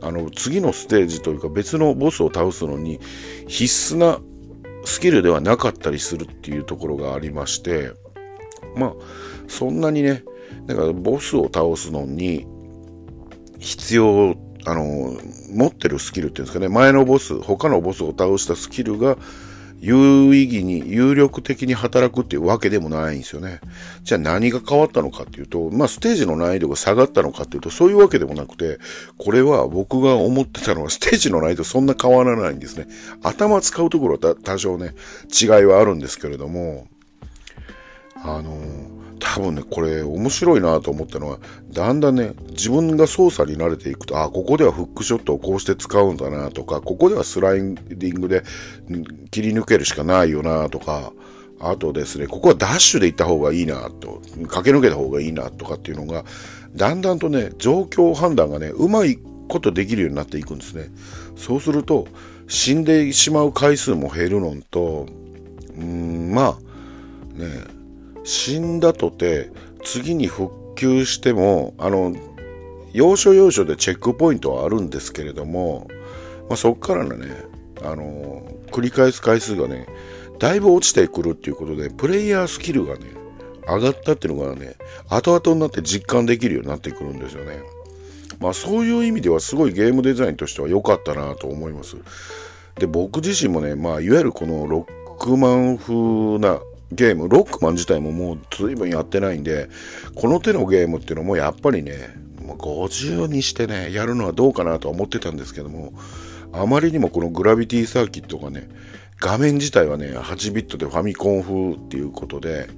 [0.00, 3.00] あの、次のステージというか別のボスを倒すのに
[3.46, 4.18] 必須な
[4.84, 7.92] スキルではなかったりするっていうところがありまして、
[8.74, 8.92] まあ、
[9.48, 10.24] そんなにね、
[10.66, 12.46] だからボスを倒すのに
[13.58, 15.16] 必要、あの、
[15.52, 19.18] 持ってるスキルっていうんですかね、前のボス、他のボスを倒したスキルが
[19.82, 23.60] 有意義に、有力的に働くっていうわけでもないんですよね。
[24.04, 28.78] じゃあ何が変わったのかっていうと、まあステージの難易度が下がったのかっていうと、そういうわけでもなくて、
[29.18, 32.86] これは僕が思ってたのはステージの難易度そんな変わらないんですね。
[33.24, 34.94] 頭使うところは多少ね、
[35.28, 36.86] 違いはあるんですけれども、
[38.22, 41.38] あのー多分ね、これ面白いなと思ったのは、
[41.70, 48.42] だんだんね、自分が操作に慣れていくと、あ、ここではフックショットをこうして使うんだなとか、ここではスライディングで
[49.30, 51.12] 切り抜けるしかないよなとか、
[51.60, 56.24] あとですね、ここはダッシュで行った方がいいなと、駆け抜けた方がいいなとかっていうのが、
[56.74, 60.90] だんだんとね、状況判断がね、うまいことできるようになっていくんですね。
[61.36, 62.08] そうすると、
[62.48, 65.06] 死んでしまう回数も減るのと、
[65.76, 67.46] うーん、まあ、ね、
[68.24, 69.50] 死んだとて
[69.84, 72.14] 次に復旧してもあの
[72.92, 75.88] 要所要所でチェックポイントはあるんですけれども、
[76.48, 77.28] まあ、そこからのね
[77.82, 79.86] あの繰り返す回数がね
[80.38, 83.06] だいぶ落ちてくるっていうことでプレイヤースキルがね
[83.66, 84.74] 上がったっていうのがね
[85.08, 87.60] 後々になって実感できるようになってくるんですよね。
[88.40, 91.96] まあそういう意味ではすごいゲームデザインとしては良かったなと思います。
[92.76, 95.94] で僕自身もねまあいわゆるこのロックマン風
[96.38, 96.58] な
[96.94, 99.68] ゲーム、ロックマン自体ももう随分やってないんで、
[100.14, 105.92] この手のゲームっていうのもやっぱりね、もう50にしてね、やるのはどうかなとは思ってたんですけども、
[106.52, 108.68] あまりにもこのグラビティサーキットがね、
[109.18, 112.68] 画面自体はね、8ビットでファミコン風っていうことで、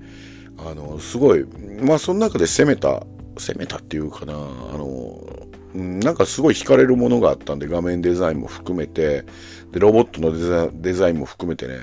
[0.58, 1.44] あの、すごい、
[1.80, 3.04] まあその中で攻めた、
[3.36, 5.20] 攻めたっていうかな、あの、
[5.74, 9.24] なんかすごい惹かれるものがあったんで、画面デザインも含めて、
[9.72, 10.32] で、ロボットの
[10.80, 11.80] デザインも含めてね、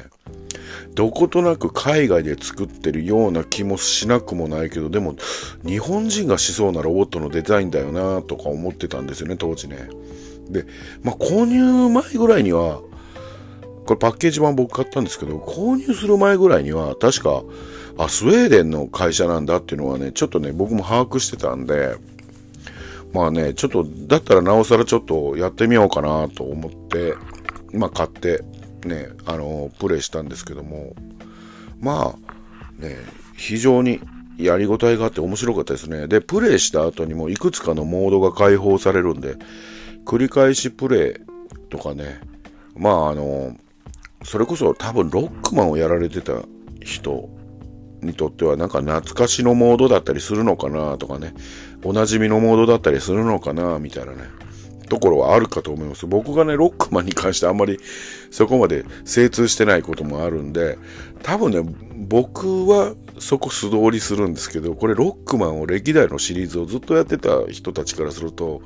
[0.93, 5.15] どことなく海外で作ってるような気もしなくもないけど、でも
[5.65, 9.89] 日本人がしそうなロボットのデザインだよなとか思ってたんですよね、当時ね。
[10.49, 10.65] で、
[11.03, 12.81] まあ購入前ぐらいには、
[13.85, 17.43] これパッケージ版僕買ったんですけど、購入する前ぐらいには確か、
[17.97, 21.95] あ、スウェーデンの会社なんだっていうのはね、ちょっとね、僕も把握してたんで、
[23.13, 27.15] まあね、ちょっと、だったらなおさらちょっとやってみようかなと思って、
[27.73, 28.43] まあ買って
[28.85, 30.93] ね、あの、プレイしたんですけども、
[31.79, 32.97] まあ、ね、
[33.37, 33.99] 非常に
[34.37, 36.07] やりごたえがあって面白かったですね。
[36.07, 39.35] で、プレイした後にもいくつかのモードが解放されるんで、
[40.05, 42.21] 繰り返しプレイとかね、
[42.75, 43.55] まああの、
[44.23, 46.33] それこそ多分ロックマンをやられてた
[46.81, 47.29] 人
[48.01, 51.33] にとってはなんか懐かしのモードだったりするのかなとかね、
[51.83, 54.19] おなじみのモードだったりするのかなみたいなね。
[54.91, 56.05] ところはあるかと思います。
[56.05, 57.79] 僕がね、ロックマンに関してあんまり
[58.29, 60.77] そこまで精通してないこともあるんで、
[61.23, 61.61] 多分ね、
[61.95, 68.61] 僕はそこ素通りするんですけど、これロックマンを歴代のシリーズをずっとやってた人たちからすると、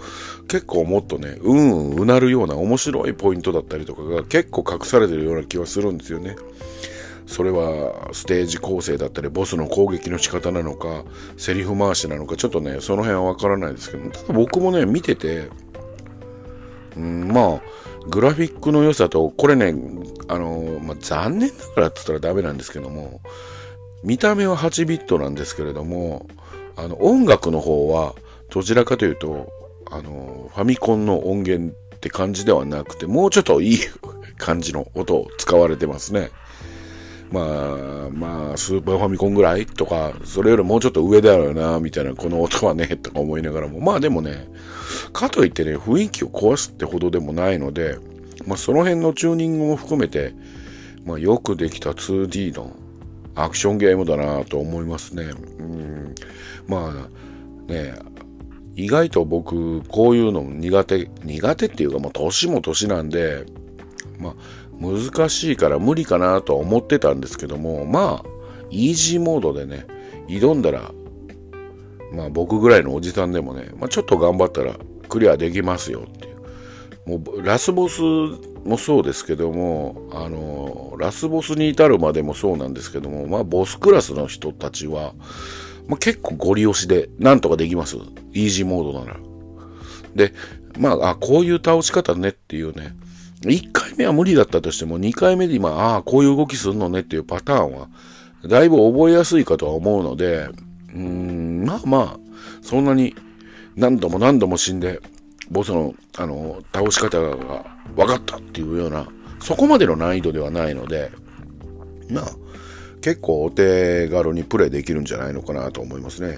[0.47, 6.35] 結構もっとね、うんうんうなるような面白いポイントだったりとかが結構隠されてるような気はするんですよね。
[7.27, 11.03] それはステージ構成だったり、ボスの攻撃の仕方なのか、
[11.37, 15.49] セリフ回しなのか、ちょっとね、その辺はわからないですけど、ただ僕もね、見てて、
[16.97, 17.61] うん、まあ、
[18.09, 19.73] グラフィックの良さと、これね、
[20.27, 23.21] あの、まあ、残念ながらって言ったらダメなんですけども、
[24.03, 26.27] 見た目は8ビットなんですけれども、
[26.75, 28.15] あの、音楽の方は、
[28.49, 29.51] どちらかというと、
[29.89, 33.79] あの、ファミコンの音源って感じではなくて、もうちょっといい
[34.37, 36.29] 感じの音を使われてますね。
[37.31, 44.47] まあ、まあ、スーパーファミコンぐらいとか、それよりもうちょっと上だよな、みたいな、この音はね、とか思いながらも、まあでもね、
[45.13, 47.97] かといってね、雰囲気を壊すってほどでもないので、
[48.45, 50.33] まあその辺のチューニングも含めて、
[51.05, 52.75] まあよくできた 2D の
[53.35, 55.23] アクションゲームだなと思いますね。
[55.59, 56.15] うん、
[56.67, 57.09] ま
[57.67, 57.95] あね、
[58.75, 63.45] 意外と僕、こういうの苦手、苦手っていうかもう年も年なんで、
[64.19, 64.35] まあ
[64.79, 68.29] 難しいから無理かなとは思ってたんですけども、まあ、
[68.69, 69.85] イージーモードでね、
[70.27, 70.91] 挑んだら、
[72.15, 74.75] まあ僕ぐらいのおじさんでもね、まあちょっと頑張ったら
[75.09, 76.35] クリアできますよっていう。
[77.05, 78.01] もうラスボス
[78.63, 85.13] もそうですけども、あの、ラスボスに至るまでもそうなんですけども、まあボスクラスの人たちは、
[85.87, 87.97] まあ、結構ゴリ押しでなんとかできます。
[88.33, 89.19] イージーモードなら。
[90.15, 90.33] で、
[90.79, 92.95] まあ、あ、こういう倒し方ねっていうね、
[93.41, 97.89] 1回目は無理だったとしても、2回目で今、ああ、こういう動きするのねっていうパターンは、
[98.47, 100.49] だいぶ覚えやすいかとは思うので、
[100.95, 102.19] うーん、まあまあ、
[102.61, 103.15] そんなに
[103.75, 105.01] 何度も何度も死んで、
[105.51, 109.07] ボスの、あの、倒し方が分かったっていうような、
[109.41, 111.11] そこまでの難易度ではないので、
[112.09, 112.25] まあ、
[113.01, 116.37] 結構お手軽にプレイできるんじゃないのかなと思いますね。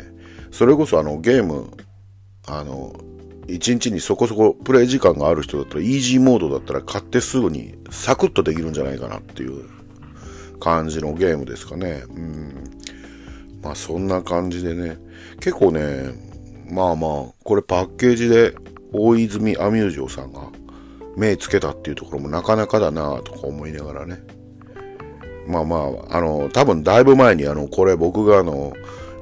[0.51, 1.71] それこそあのゲーム、
[2.47, 2.93] あの、
[3.47, 9.69] 1日にそこそこプレイ時間がある人だったら、イージーモードだったら買ってすぐにサクッとできるんじゃないかなっていう
[10.59, 12.03] 感じのゲームですかね。
[12.09, 12.63] うん。
[13.67, 14.97] まあそんな感じでね、
[15.41, 16.13] 結構ね、
[16.71, 18.55] まあまあ、これパッケージで
[18.93, 20.47] 大泉アミュージョさんが
[21.17, 24.19] 目つけたっていうところもなかなかだなとか思いながらね。
[25.47, 28.73] まあまあ、あの、多分だいぶ前にあの、これ僕があの、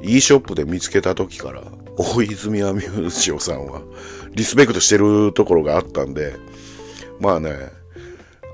[0.04, 1.64] e ショップで見つけた時から、
[1.98, 3.82] 大泉アミュージオさんは、
[4.36, 6.36] リスペクトしてるところがあったんで、
[7.20, 7.50] まあね、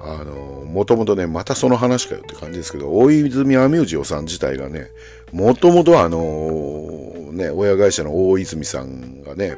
[0.04, 4.88] あの、もともとね、またその話かよって感じですけど、大泉アミュージオさん自体がね、
[5.32, 9.58] もともとあの、ね、親会社の大泉さんがね、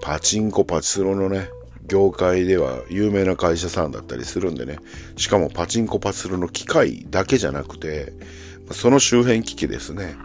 [0.00, 1.48] パチンコパチスロのね、
[1.86, 4.78] 業界では有名な会社さんだったりするんでね、
[5.16, 8.12] しかもパチンコパチスロの機械だけじゃなくて、
[8.70, 10.16] その周辺機器ですね。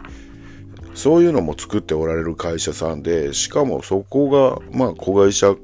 [0.94, 5.54] そういうのも作っておられる会社さんで、しかもそこが、まあ、子会社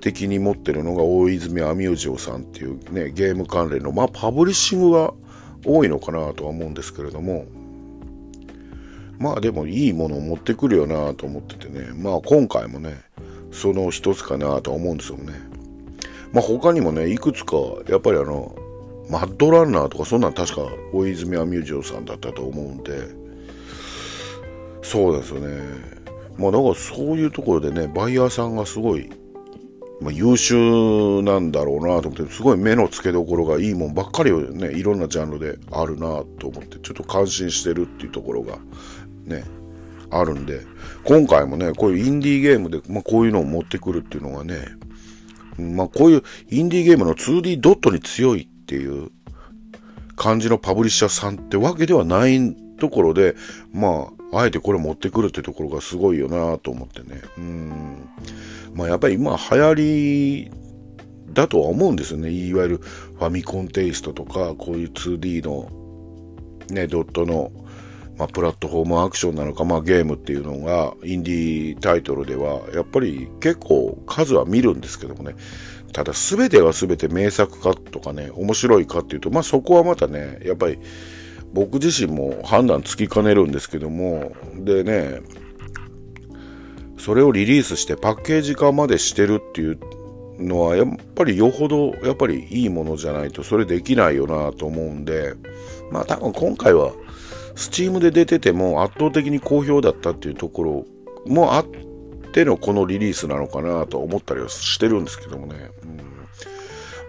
[0.00, 5.14] 的に持ってるのが大泉アミュージオさんっていうね、ゲーム関連の、まあ、パブリッシングが
[5.64, 7.46] 多いのかなとは思うんですけれども、
[9.18, 13.00] まあでもいいものを持ってくるよなと思っててね、まあ今回もね、
[13.52, 15.32] その一つかなと思うんですよね。
[16.32, 17.56] まあ他にもね、いくつか、
[17.88, 18.56] やっぱりあの、
[19.10, 23.22] マッドランナーとかそんなん確か大泉アミュージオさんだったと思うんで、
[24.82, 26.02] そうですよね。
[26.38, 29.10] まあだからそういうところでね、バイヤーさんがすごい、
[30.00, 38.58] まあ、優秀なんだろうなと思って、すごい目の付けどころがいいもんばっかりをね、いろんなジャンルであるなと思って、ちょっと感心してるっていうところが
[39.24, 39.44] ね、
[40.10, 40.60] あるんで、
[41.04, 44.58] 今回もね、こういうインディーゲームで、まあ、こういうのを持ってくるっていうのがね、
[45.58, 49.10] まあ、こういうインディーゲームの 2D ドットに強いっていう
[50.16, 53.36] 感じのパブリッシャーさんってわけではないところで、
[53.72, 57.20] まあ、あえてこれ持ってくるってところがすごいよなと思ってね。
[57.36, 58.08] うん。
[58.74, 60.50] まあ、やっぱり今流行り
[61.32, 62.30] だとは思うんですよね。
[62.30, 65.70] いわゆるファミコンテイストとか、こういう 2D の
[66.70, 67.50] ね、ドットの
[68.22, 75.34] まあ、プラットフォームアクションなのか、まあ、ゲームっていうのが、インディータイトルでは、やっぱり結構数は見るんですけどもね、
[75.92, 80.78] ただ全ては全て名作かとかね、面白いかっていうと、まあそこはまたね、やっぱり
[81.52, 85.20] 僕自身も判断つきかねるんですけども、でね、
[86.96, 89.80] それをリリースしてパッケージ化までしてるっていう
[90.38, 95.34] のは、やっぱりよほど、やっぱりいいものじゃないとそれできないよなと思うんで、
[95.90, 96.92] まあ多分今回は、
[97.54, 100.86] スチームで出てても圧倒的に好評だったっていうところ
[101.26, 101.66] もあっ
[102.32, 105.70] てのこのリリースなのかなと思ったりはしてるんですけどもね。
[105.82, 106.00] うん、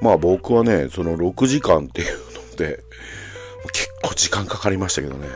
[0.02, 2.18] まあ僕はね、その6時間っていう
[2.52, 2.84] ので、
[3.72, 5.28] 結構時間かかりましたけどね。
[5.28, 5.34] ね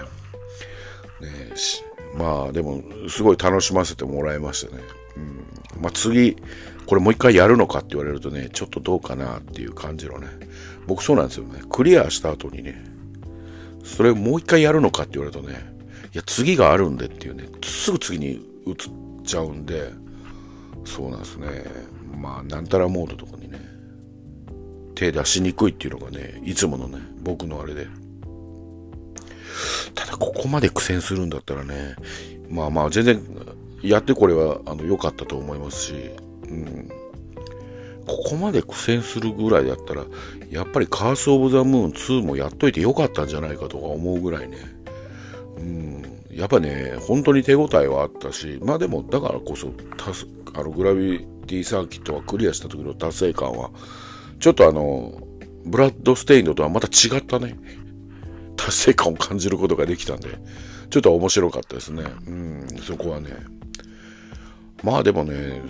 [2.16, 4.84] まあでも、すごい楽しませてもらいましたね。
[5.16, 6.36] うん、まあ次、
[6.86, 10.28] これもう一回やるのかって言われるとね、ちょっとどうかなっていう感じのね。
[10.86, 11.62] 僕そうなんですよね。
[11.70, 12.97] クリアした後にね、
[13.88, 15.74] それもう一回やるのかって言われるとね、
[16.14, 18.34] いや、次があるんでっていうね、すぐ次に
[18.66, 18.76] 移っ
[19.24, 19.92] ちゃうんで、
[20.86, 21.48] そうなんですね。
[22.16, 23.60] まあ、なんたらモードとかにね、
[24.94, 27.88] 手出しにくいっていうのがね、いつものね、僕のあれで。
[29.96, 31.96] ただ、ここまで苦戦するんだったらね、
[32.50, 33.22] まあまあ、全然、
[33.82, 35.94] やってこれは、あの、良かったと思いますし、
[36.50, 36.90] うん。
[38.06, 40.06] ここまで苦戦するぐらいだったら、
[40.50, 44.58] やっぱりカース・オブ・ザ・ムーン2もやっといてよかったんじゃないかとか思うぐらいね。
[45.58, 49.72] うん、やっぱね、本当に手応えはあったし、まあでも、だからこそ、
[50.54, 53.72] あのグラビティサーキットはクリアした時の達成感は、
[54.40, 55.22] ちょっとあの、
[55.66, 57.58] ブラッドステインドとはまた違ったね、
[58.56, 60.30] 達成感を感じることができたんで、
[60.90, 62.04] ちょっと面白かったですね。
[62.28, 63.32] うん、そこはね。
[64.84, 65.62] まあでもね、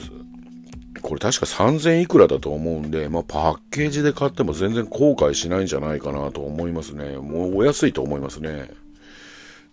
[1.01, 7.17] これ確か3000いくらだと思うんで、まあパッケージで買っても全然後悔しないんじゃないかなと思いますね。
[7.17, 8.69] もうお安いと思いますね。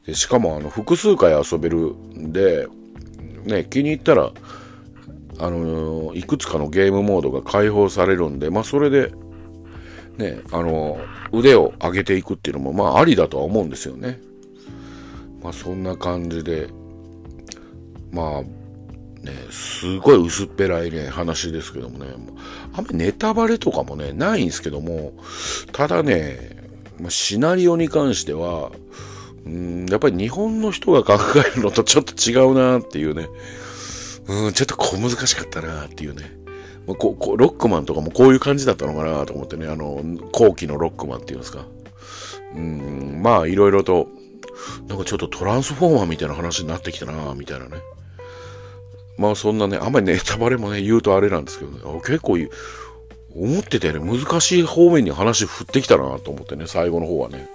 [0.06, 2.66] でしかもあの複数回遊べるんで、
[3.44, 4.32] ね、気に入ったら、
[5.38, 9.12] あのいくつかのゲームモードが解放されるんで、まあそれで、
[10.16, 10.98] ね、あの
[11.32, 14.20] 腕を上げていくっていうのも、まあありだとは思うんですよね。
[15.42, 16.68] まあそんな感じで、
[18.14, 18.42] まあ、
[19.24, 22.06] ね、すごい薄っぺらいね、話ですけどもね、
[22.74, 25.12] あんまりネタバレとかもね、ないんですけども、
[25.72, 26.64] ただね、
[27.08, 28.70] シナリオに関しては、
[29.46, 33.28] うん、やっぱり日本の人が考えるのとちょっと違うなっていうね。
[34.26, 36.30] うん、ちょっと小難しかったなっていうね。
[36.86, 41.66] まあ、ここロックマンとかもこういう感じだったのかなと思ってね、あの、後期のロックマンっていうんですか。
[42.54, 44.08] うん、まあいろいろと、
[44.88, 47.76] なんかちょっとトランスフォーマーみたいな話になってきたなみたいなね。
[49.16, 52.38] まあそんなね、あんまりネタバレもね、言うとあれなんですけどね、結構
[53.34, 57.48] 思ってたよね、難しい方面に話振ってきたなと思ってね、最後の方はね。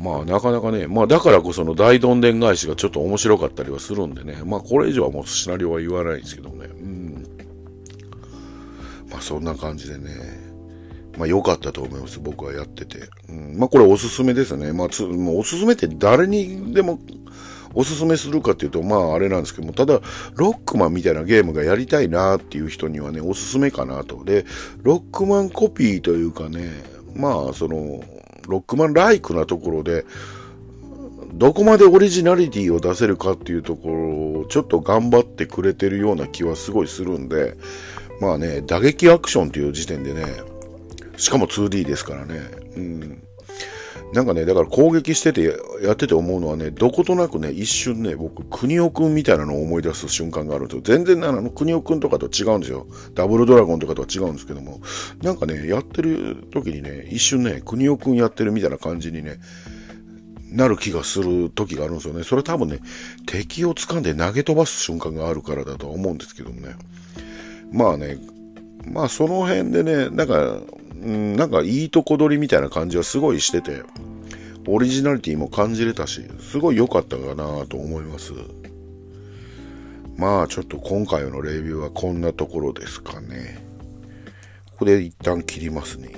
[0.00, 7.26] まあなかなかね、まあだからこその大どんでん返しがちょっと面白かったりはするんでね、まあこれ以上はもうシナリオは言わないんですけどね、うん。
[9.10, 10.10] まあそんな感じでね、
[11.18, 13.10] まあ良かったと思います、僕はやってて。
[13.28, 14.72] うん、まあこれおすすめですね。
[14.72, 16.98] まあつ、もうおすすめって誰にでも
[17.74, 20.00] おすすめするかっていうと、まああれなんですけども、ただ、
[20.34, 24.24] ロックマンみたいなゲームがやりたいなっていう人にはね、おすすめかなと。
[24.24, 24.44] で、
[24.82, 26.70] ロックマンコピーというかね、
[27.14, 28.02] まあその、
[28.48, 30.04] ロックマンライクなところで、
[31.34, 33.94] どこまでオリジナリティを出せるかっていうところ
[34.40, 37.56] をちょっと頑張ってくれてるような気はすごいするんで、
[38.20, 40.24] まあね、打撃アクションっていう時点でね、
[41.16, 42.40] しかも 2D ですからね、
[42.76, 43.19] うん。
[44.12, 50.82] なんかね、だから攻撃してて、やってて思うのはね、どことなくね、一瞬ね、僕、国尾くんみたいなのを思い出す瞬間があるんですよ。
[50.82, 52.86] 全然、あの、国尾くんとかと違うんですよ。
[53.14, 54.80] ダブルドラゴンとかとは違うんですけども、
[55.22, 59.38] なんかね、やってる時にね、一瞬ね、国尾くんやってるみたいな感じにね、
[60.50, 62.24] なる気がする時があるんですよね。
[62.24, 62.80] それ多分ね、
[63.26, 66.74] 敵を掴んで投げ飛ばす瞬間があるからだとは思うんですけどもね。
[67.70, 68.18] まあね、
[68.84, 70.60] まあその辺でね、なんか、
[71.08, 73.82] ん、なんかいいとこ取りみたいな感じはすごいしてて、
[74.66, 78.32] オリジナリティも感じれたし、すごい良かったかなと思います。
[80.16, 83.64] まあちょっと今回のレビューはこんなところですかね。
[84.72, 86.10] ここで一旦切りますね。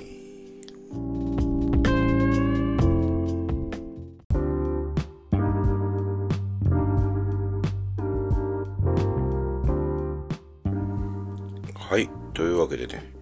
[11.75, 12.09] はい。
[12.33, 13.13] というわけでね。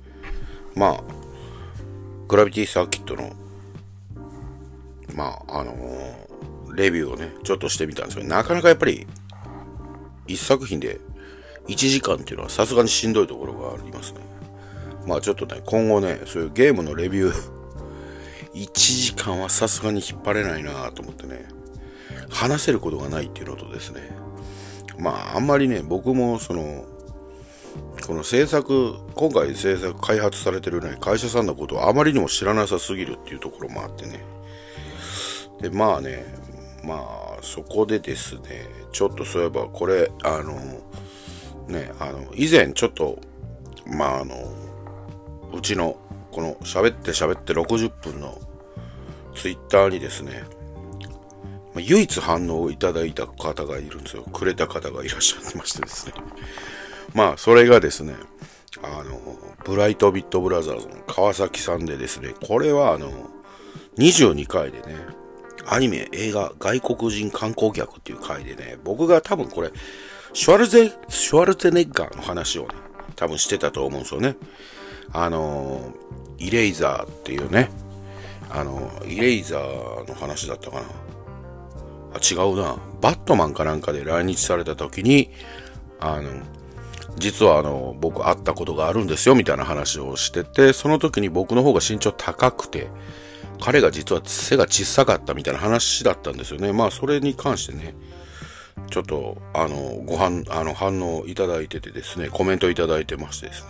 [0.76, 1.21] まあ、
[2.32, 3.34] グラビティサーキットの、
[5.14, 9.06] まあ、あのー、レビューをね、ちょっとしてみたんですけど、なかなかやっぱり、
[10.28, 11.02] 一作品で
[11.68, 14.22] 1時間っていうのはさすがにしんどいところがありますね。
[15.06, 17.52] まあちょっとね、今後ね、そういうゲームのレビュー、
[18.56, 21.50] 1時間はさすがに引っ張れないなと思ってね、
[22.30, 24.10] 話せることがないっていうのとですね、
[24.98, 26.86] まああんまりね、僕もその、
[28.06, 34.24] この制作、今回制作開発されてるね、会社さんのことをあまりにも知らなさすぎるっていうところもあってね。
[35.62, 36.26] で、まあね、
[36.84, 40.54] まあ、そこでですね、ちょっとそういえばこれ、あの、
[41.68, 43.20] ね、あの、以前ちょっと、
[43.86, 44.36] まああの、
[45.54, 45.98] うちの、
[46.32, 48.40] この喋って喋って60分の
[49.36, 50.44] ツイッターにですね、
[51.76, 54.24] 唯一反応をいただいた方がいるんですよ。
[54.24, 56.14] くれた方がいらっしゃってましてですね。
[57.14, 58.16] まあ、それがですね、
[58.84, 59.20] あの、
[59.66, 63.12] ブライトビットブラザーズの川崎さんでですね、これはあの、
[63.98, 64.96] 22回でね、
[65.68, 69.72] アニメ、映画、外国人観光客っていう回でね、僕が多分これ、
[70.34, 72.70] シュワルゼ、シュワルツェネッガーの話をね、
[73.16, 74.36] 多分してたと思うんですよね。
[75.14, 75.94] あの、
[76.38, 77.70] イレイザーっていうね、
[78.50, 80.84] あの、イレイザーの話だったかな。
[82.14, 82.78] あ、違うな。
[83.02, 85.30] バットマンかなんかで来日された時に、
[86.00, 86.30] あの、
[87.18, 92.90] 実はあの、僕会ったことがあるんですよ、みたいな話をしてて、その時に僕の方が身長高くて、
[93.60, 96.74] 彼が実は背が小さかったみたいな話だったんですよね。
[96.74, 97.94] まあ、それに関してね、
[98.90, 103.66] ちょっと、あの、ご飯、あの、反応いただいててですね、コメントいただいてましてです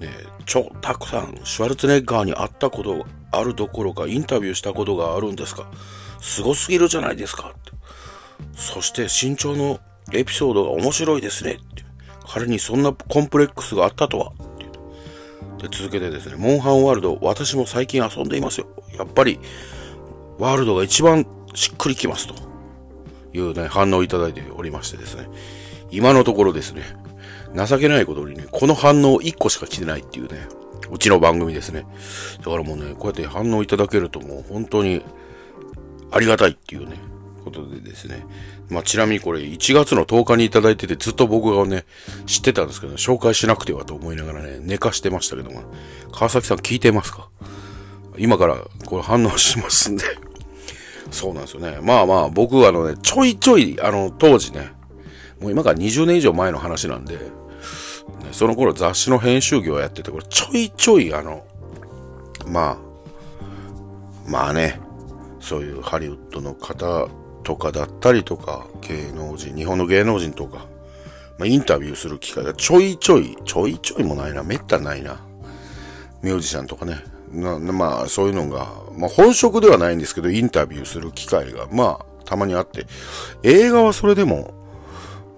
[0.00, 0.06] ね。
[0.06, 0.10] ね、
[0.46, 5.70] ちょ、たくさん、シュワルツネッガーに会ったことあるどころか、インタビューしたことがあるんですか
[6.20, 7.72] すごすぎるじゃないですかって。
[8.54, 9.80] そして身長の
[10.12, 11.81] エピソードが面白いですねって。
[12.32, 14.32] 彼にそんなコンプレックスがあったとは。
[15.58, 18.68] で続けてですね、モンハンワールド、私も最近遊んでいますよ。
[18.96, 19.38] やっぱり、
[20.38, 22.34] ワールドが一番しっくりきますと
[23.34, 25.28] いうね、反応をいただいておりましてですね。
[25.90, 26.82] 今のところですね、
[27.54, 30.48] 情けないことにね、この反応1個しか来てないっていうね、
[30.90, 31.84] うちの番組ですね。
[32.38, 35.02] だからもうね、こうやって反応いただけるともう本当に
[36.10, 36.96] ありがたいっていうね、
[37.42, 38.24] ことでですね。
[38.70, 41.84] まあ、ちなみにこれ1月の10日にいただいててずっと僕がね、
[42.26, 45.62] 知ってたんですけど、紹介しなくてはと思いながらね、寝かしてましたけども、
[46.12, 47.28] 川崎さん聞いてますか？
[48.18, 50.04] 今からこれ反応しますんで
[51.10, 51.78] そうなんですよね。
[51.82, 54.72] まあまあ、僕はあのね、ちょいちょい、あの、当時ね、
[55.40, 57.18] もう今から20年以上前の話なんで、
[58.32, 61.44] その頃雑誌の編集業やってて、これちょいちょいあの、
[62.46, 62.78] まあ、
[64.26, 64.80] まあね、
[65.40, 67.08] そういうハリウッドの方
[67.42, 70.66] とかだったりとか、芸能人、日本の芸能人とか、
[71.38, 75.20] まあ、インタビューする機会がちょいちょい、ちょいちょいもないな、めったないな。
[76.22, 76.98] ミュージシャンとかね。
[77.32, 82.86] なまあ、そういうのが、まあ、本職ではないんですけど、インタビューする機会が、まあ、たまにあって、
[83.42, 84.52] 映画はそれでも、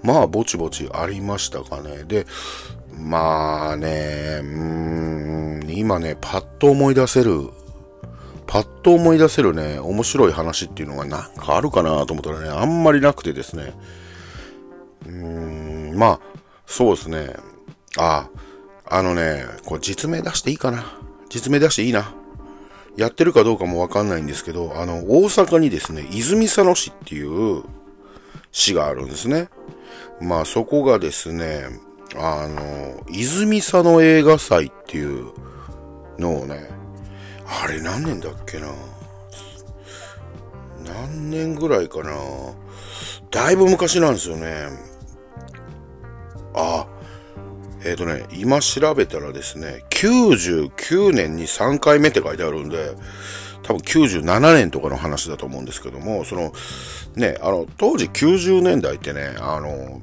[0.03, 2.05] まあ、ぼちぼちありましたかね。
[2.05, 2.27] で、
[2.99, 7.51] まあね、うん、今ね、パッと思い出せる
[8.47, 13.75] パッと思い出せるね、面白い話っていうのがなんかあるかなと思ったらね、あんまりなくてですね。
[15.07, 16.21] うーん、まあ、
[16.67, 17.35] そうですね。
[17.97, 18.29] あ、
[18.87, 20.85] あのね、これ実名出していいかな
[21.29, 22.15] 実名出していいな。
[22.97, 27.63] やってるかどうかもわかんないんですけど、あの、大阪にですね、泉佐野市っていう
[28.53, 29.49] 市があるんですね。
[30.21, 31.65] まあそこがですね、
[32.17, 35.33] あの、泉佐野映画祭っていう
[36.19, 36.71] のをね、
[37.47, 38.69] あれ何年だっけな
[40.85, 42.13] 何年ぐらいかな
[43.31, 44.69] だいぶ昔なんですよね。
[46.55, 46.87] あ、
[47.85, 52.93] えっ、ー、とね、今調べたらですね、99年に3回目って書いてあるんで、
[53.63, 56.53] 多分97年とかの話だと思うんですけども、その、
[57.17, 60.01] ね、あの、当時90年代ってね、あの、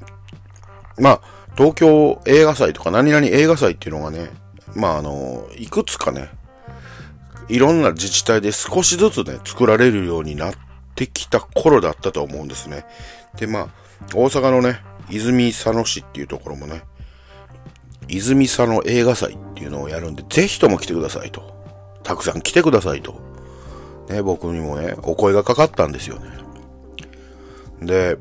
[0.98, 1.20] まあ、
[1.56, 4.30] 東京映画祭とか何々映画祭っていうのがね、
[4.74, 6.30] まあ、あの、いくつかね、
[7.48, 10.54] いろんな自治体で少しずつね、作られるようになっ
[10.94, 12.84] てきた頃だったと思うんですね。
[13.36, 13.68] で、まあ、
[14.14, 14.80] 大阪のね、
[15.10, 16.82] 泉佐野市っていうところもね、
[18.08, 21.52] 泉佐野映画祭っていうのをやるんで、ぜひとも来てくださいと。
[22.02, 23.20] たくさん来てくださいと。
[24.08, 26.30] ね、僕にもね、お声がかかったんですよね。
[27.80, 28.16] で、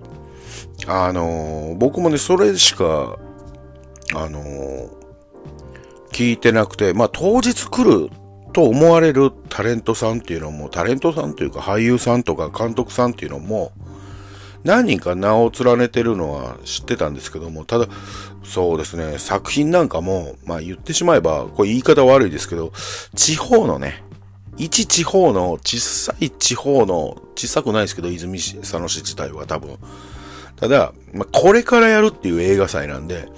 [0.87, 3.17] あのー、僕もね、それしか、
[4.15, 4.89] あのー、
[6.11, 8.09] 聞いてなくて、まあ当日来る
[8.51, 13.71] と思われるタレントさんっていうのも、タレントさんというか俳優さんとか監督さんっていうのも、
[14.63, 17.87] 何人か名を連ねてるのは知ってたんですけども、ただ、
[18.43, 22.71] そうですね、作品なんかも、まあ言ってしまえば、これ言い方悪いですけど、
[23.15, 24.03] 地方のね、
[24.57, 29.77] 一地方の、小さい地方の、小さくないですけど、泉佐野市自体は多分。
[30.57, 33.29] ただ、まあこれからやるっていう映画祭なんで、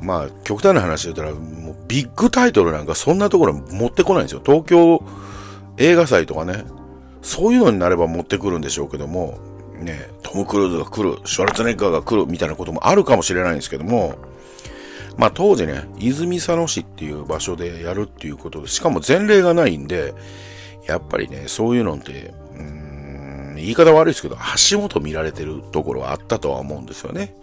[0.00, 4.42] まあ、極端な話で言ったら、もうビッグタイトルなんかそんなところ持ってこないんですよ。
[4.44, 5.02] 東京
[5.76, 6.64] 映画祭とかね。
[7.22, 9.38] そういうのになれば持ってくるんでしょうけども、
[9.74, 14.16] ね、トム・クルーズが来る、シュワルツネッガーが来るみたいなこともあるかもしれないんですけども、
[15.16, 20.14] まあ当時ね、泉佐野市っていう場所でやるっていうことで、しかも前例がないんで、
[20.86, 27.34] やっぱりね、そういうのって、うーん、言い方悪いですけど、足元見られてるところはあったとは思うんですよね。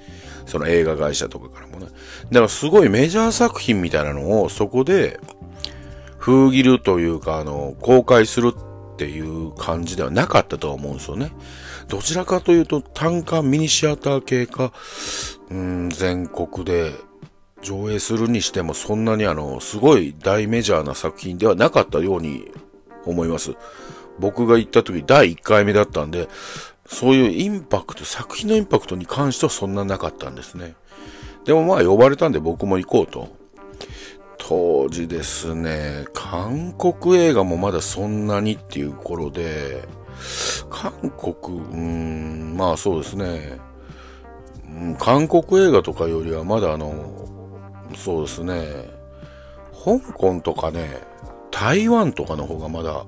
[0.45, 1.87] その映画会社とかからもね。
[2.31, 5.19] だからすごいメジャー作品みたいなのをそこで
[6.17, 11.31] 封切るというか、あの、公開するっていう感じではなかったとは思うんですよね。
[11.87, 14.71] どちらかというと単価ミニシアター系か、
[15.51, 16.93] うん、全国で
[17.61, 22.51] 上映するにしてもそんなにあの、すごい大メジャーな作品ではなかったように
[23.05, 23.55] 思います。
[24.17, 26.27] 僕が行った時第1回目だったんで、
[26.87, 30.75] そういうインパクト、作品のインパクトに関してはそんななかったんですね。
[31.45, 33.45] でもまあ呼ばれたんで僕も行こうと。
[34.37, 39.87] 当時ですね、韓国映画もまだそんなにっていう頃で、
[40.69, 43.59] 韓国、うーん、まあそうですね、
[44.69, 47.27] うん、韓国映画とかよりはまだあの、
[47.95, 48.89] そうですね、
[49.83, 51.01] 香港とかね、
[51.49, 53.03] 台湾とかの方がまだ、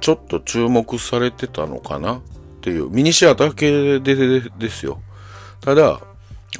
[0.00, 2.20] ちょっと注目されてたのかな
[2.60, 5.00] っていう、ミニシアター系でですよ。
[5.62, 6.00] ただ、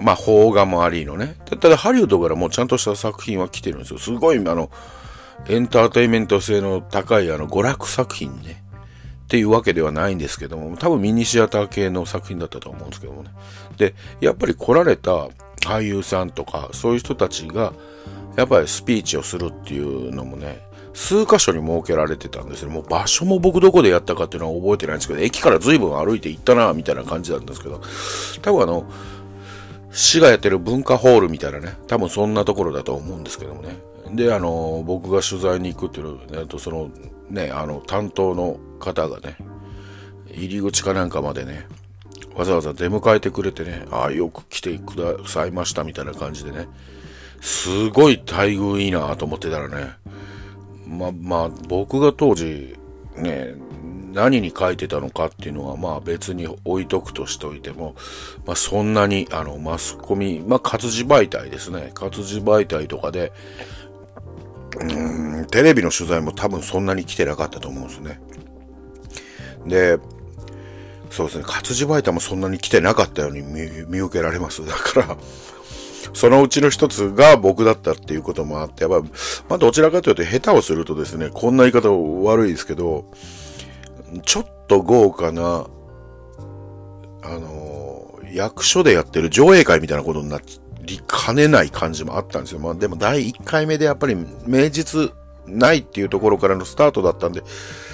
[0.00, 1.36] まあ、邦画もありのね。
[1.60, 3.98] ただ、ハリウッドからもうちゃんとした作品は来てるんですよ。
[3.98, 4.70] すごい、あの、
[5.48, 8.62] エンターテイメント性の高い、あの、娯楽作品ね。
[9.24, 13.30] っていうわけではないんですけども、多分ミニシアター系の作品だったと思うんですけどもね。
[13.76, 15.28] で、やっぱり来られた
[15.64, 17.72] 俳優さんとか、そういう人たちが、
[18.36, 20.60] やっぱりスピーチをするっていうのもね、
[20.92, 22.72] 数箇所に設けられてたんですね。
[22.72, 27.80] もう場所も僕どこでやったかっていうのは覚えてないんですけど、駅から随分歩いて行ったな、みたいな感じなんですけど、
[28.42, 28.90] 多分あの、
[29.92, 33.76] 市がやってる文化ホールみたいなね、多分そんなところだと思うんですけどもね。
[34.12, 36.90] で、あの、僕が取材に行くっていう、えっと、その、
[37.28, 39.36] ね、あの、担当の方がね、
[40.32, 41.66] 入り口かなんかまでね、
[42.34, 46.68] わざわざ出迎えてくれてね、ああ、よく来てくださいましたみたいな感じでね、
[47.40, 49.92] すごい待遇いいなと思ってたらね、
[50.90, 52.76] ま、まあ、僕が当時、
[53.16, 53.54] ね、
[54.12, 57.94] 何に書いてたのかっていうのは、まあ別に置いとくとしておいても、
[58.44, 61.92] まあそんなに、あの、マスコミ、まあ活字媒体ですね。
[61.94, 63.32] 活字媒体とかで、
[64.80, 68.20] うん、テレビの取材も多分そんなに来てなかったと思うんですね。
[69.66, 69.98] で、
[71.10, 74.64] そうですね、活字媒体もそんなに来てなかったように見受けられます。
[74.66, 75.16] だから、
[76.14, 79.08] そのうちの一つが僕だったっていうこともあって、やっぱ、
[79.48, 81.90] まあどちらかというと下手をするとですね、こんな言い方
[82.24, 83.06] 悪いですけど、
[84.24, 85.66] ちょっと豪華な、
[87.22, 90.40] あの、役所でやってる上映会みたいなことにな
[90.82, 92.60] りかねない感じもあったんですよ。
[92.60, 95.12] まあでも第1回目でやっぱり名実
[95.46, 97.42] ないっていうところからのスタートだったんで、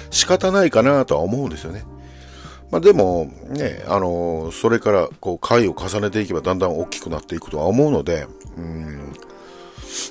[0.09, 1.83] 仕方ないかなとは思うんですよね。
[2.71, 9.13] まあでも、ね、あの、それからこう回を重ねていけばだんだん大きくなっていくとは思うので、うん、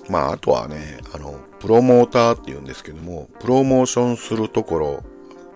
[0.09, 5.05] まああとはね、あの、プロモーターって言うんですけども、プロモーションするところ、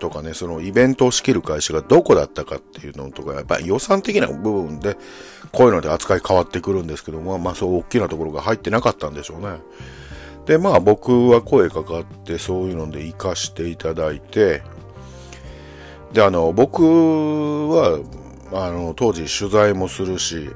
[0.01, 4.97] とかね、そのイベントを仕切る会社がどこだったかっていうのとか、やっぱり予算的な部分で、
[5.53, 9.59] こういうので扱い変わってくるんですけども、まあそう大きなところが入ってなかったんでしょうね。
[10.47, 14.63] で、まあ僕は声かかってそういうので活かしていただいて、
[16.13, 18.01] で、あの、僕は、
[18.53, 20.51] あの、当時取材もするし、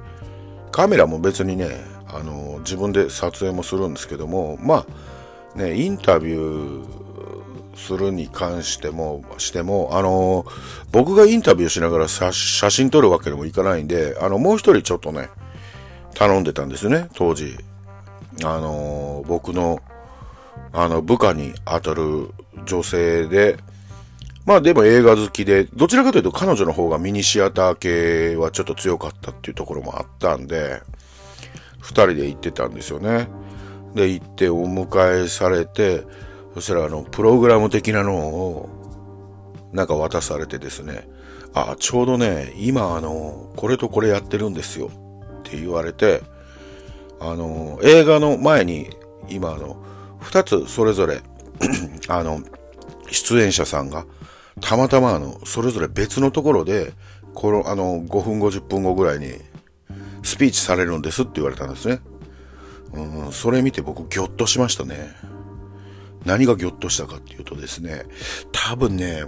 [0.73, 1.69] カメラも別にね、
[2.09, 4.85] あの、自分で撮影もするんですけども、ま
[5.55, 10.45] あ、ね、インタビューするに関しても、しても、あの、
[10.91, 15.29] 僕がインタビューしながら写真撮るわけにもいかないんで、あの、もう一人ちょっとね、
[16.15, 17.57] 頼んでたんですね、当時。
[18.43, 19.81] あの、僕の、
[20.73, 22.31] あの、部下に当たる
[22.67, 23.59] 女性で、
[24.45, 30.83] まあでも映画好きで、どちらかというと彼女の方がミニシアター系はちょっと強かったっていうところもあったんで、
[31.81, 33.29] 二人で行ってたんですよね。
[33.95, 36.03] で、行ってお迎えされて、
[36.55, 38.69] そしたらあの、プログラム的なのを、
[39.73, 41.09] なんか渡されてですね、
[41.55, 44.91] あ、ちょうどね、今あの、これとこれやってるんですよ
[45.41, 46.23] って言われて、
[47.21, 48.91] あの、映画の前に、
[49.29, 49.77] 今あの、
[50.21, 51.21] 二つそれぞれ
[52.09, 52.41] あの、
[53.11, 54.05] 出演者さんが、
[54.61, 56.93] たまたまあの、それぞれ別のところで、
[57.35, 59.33] この、あの、5分50分後ぐらいに、
[60.23, 62.01] スピーチされるんですって言われたんですね。
[62.95, 65.15] うん、それ見て僕、ぎょっとしましたね。
[66.25, 68.05] 何がぎょっとしたかっていうとですね、
[68.53, 69.25] 多分ね、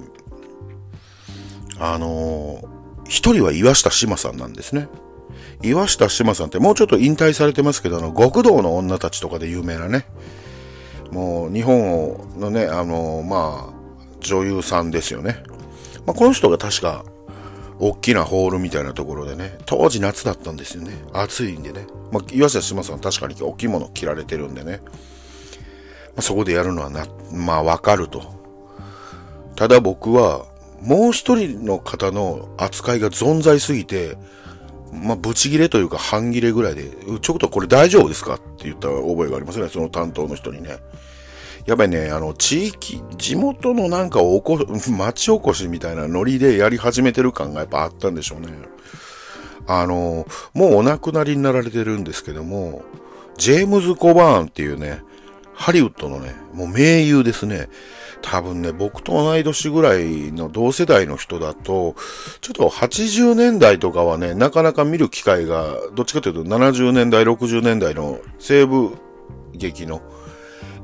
[1.78, 2.62] あの、
[3.06, 4.88] 一人は岩下志麻さんなんですね。
[5.62, 10.06] 岩下志麻さんってもうちょっと引退されてますけど、あの、極道の女たちとかで有名なね、
[11.10, 13.75] もう日本のね、あのー、まあ、
[14.20, 15.42] 女優さんですよね。
[16.06, 17.04] まあ、この人が確か、
[17.78, 20.92] 大きなホールみたいなところでね、当時夏だったんですよね。
[21.12, 21.86] 暑いんでね。
[22.10, 24.80] まあ、岩下志麻さん確かに大きいもの着られてるんでね。
[24.84, 24.90] ま
[26.18, 28.34] あ、そこでやるのはな、まあわかると。
[29.56, 30.46] ただ僕は、
[30.80, 34.16] もう一人の方の扱いが存在すぎて、
[34.92, 36.90] まあ、ブチギレというか半ギレぐらいで、
[37.20, 38.34] ちょっとこれ大丈夫ですか？
[38.34, 40.78] って言った覚えがありますね、その担当の人にね。
[41.66, 48.48] やっぱりね、あの、地域、地元のなんかを起こ、 町おこしみたいなノリでやり始めてる感がやっぱあったんでしょうね。
[49.66, 52.84] あの、もうお亡くなりになられてるんですけども、
[53.36, 55.02] ジェームズ・コバーンっていうね、
[55.54, 57.68] ハリウッドのね、もう名優ですね。
[58.22, 61.96] 多分ね、僕と同い年ぐらいの同世代の人だと、
[62.40, 68.96] ちょっと80年代とかはね、なかなか見る機会が、どっちかというと70年代、60年代の西部
[69.54, 70.00] 劇の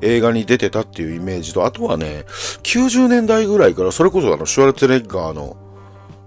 [0.02, 2.24] 映画に出てたっていうイメージと、あとはね、
[2.62, 5.56] 90年代ぐらいから、それこそあの、シュワルツェネッガーの、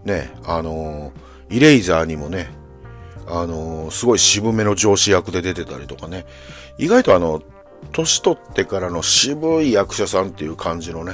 [0.06, 1.12] ね、あの
[1.50, 2.50] イレイザーにもね、
[3.28, 6.26] あのすごい渋めの上司役で出てたりとかね、
[6.78, 7.42] 意外とあの、
[7.92, 11.14] 年取ってからの渋い役者さんっていう感じのね、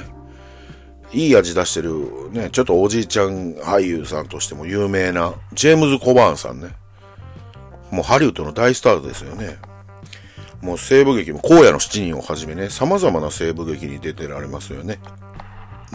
[1.12, 6.74] いい味出してる、ね、ちょっとおじいちゃん俳優さんとしても有名な、ジェームズ・コバーンさんね。
[7.90, 9.58] もうハリウッドの大スターですよね。
[10.62, 15.00] もう西部劇も荒野の七人をはじめね、様々な西部劇に出てられますよね。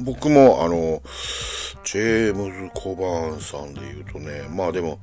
[0.04, 1.02] 僕もあの、
[1.86, 5.00] ジェームズ・コバーンさんで言うとね、まあでも、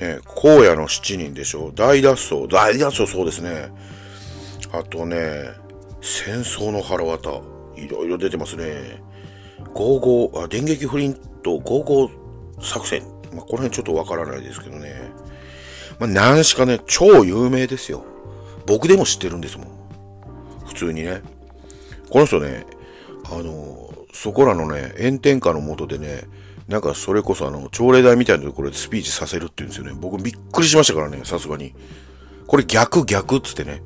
[0.00, 1.72] ね、荒野の七人でしょう。
[1.74, 2.48] 大脱走。
[2.48, 3.70] 大脱走そうですね。
[4.72, 5.50] あとね、
[6.00, 7.40] 戦争の腹渡。
[7.76, 9.00] いろいろ出てますね。
[9.72, 13.02] ゴーゴ、あ、電撃フリント、ゴーゴー作戦。
[13.32, 15.12] まあ、この辺ちょっとわからないですけどね。
[16.00, 18.04] まあ、何しかね、超有名ですよ。
[18.70, 19.66] 僕でも知ってるんですもん。
[20.68, 21.22] 普通にね。
[22.08, 22.66] この人ね、
[23.24, 26.22] あの、そこらのね、炎天下の下でね、
[26.68, 29.98] なんかそれこそあの、朝礼台みたいなところでスピーチさせるって言うんですよね。
[30.00, 31.74] 僕びっくりしましたからね、さすがに。
[32.46, 33.82] これ逆逆っつってね。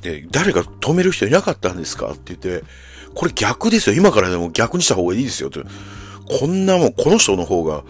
[0.00, 2.64] で、誰か止める人いなかったんですかって言って、
[3.14, 3.96] これ逆ですよ。
[3.96, 5.60] 今からでも逆にした方がいいですよって。
[6.40, 7.84] こんなもん、この人の方が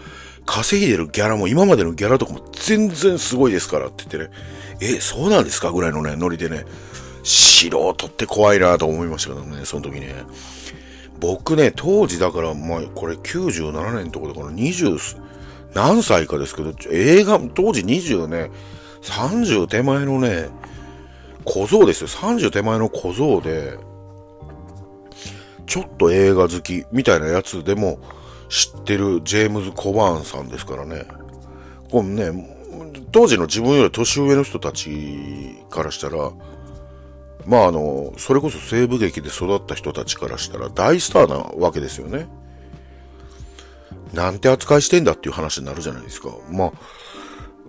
[0.45, 4.58] 稼いでるギャラも今までのギャラとかも全然すごいですからって言ってね。
[4.81, 5.71] え、そうなんですか？
[5.71, 6.65] ぐらいのね、ノリでね。
[7.23, 10.15] 素人って怖いなと思いましたけどね、その時ね。
[11.19, 14.97] 僕ね、当時だから、まあ、これ97年とかだから20、
[15.73, 18.51] 何歳かですけど、映画、当時20ね、
[19.01, 20.47] 30手前のね、
[21.43, 22.07] 小僧ですよ。
[22.07, 23.77] 30手前の小僧で、
[25.67, 27.99] ちょっと映画好きみたいなやつでも
[28.47, 31.05] 知ってるジェームズ・コバーンさんですからね。
[31.91, 32.58] これね、
[33.11, 36.31] 当時の自分より年上の人たちからしたら、
[37.45, 42.27] まああの、それこそ西部劇で育った人たちからしたら大スターなわけですよね。
[44.13, 46.29] なんて扱いしてんだっていう話になるじゃないですか。
[46.51, 46.71] まあ、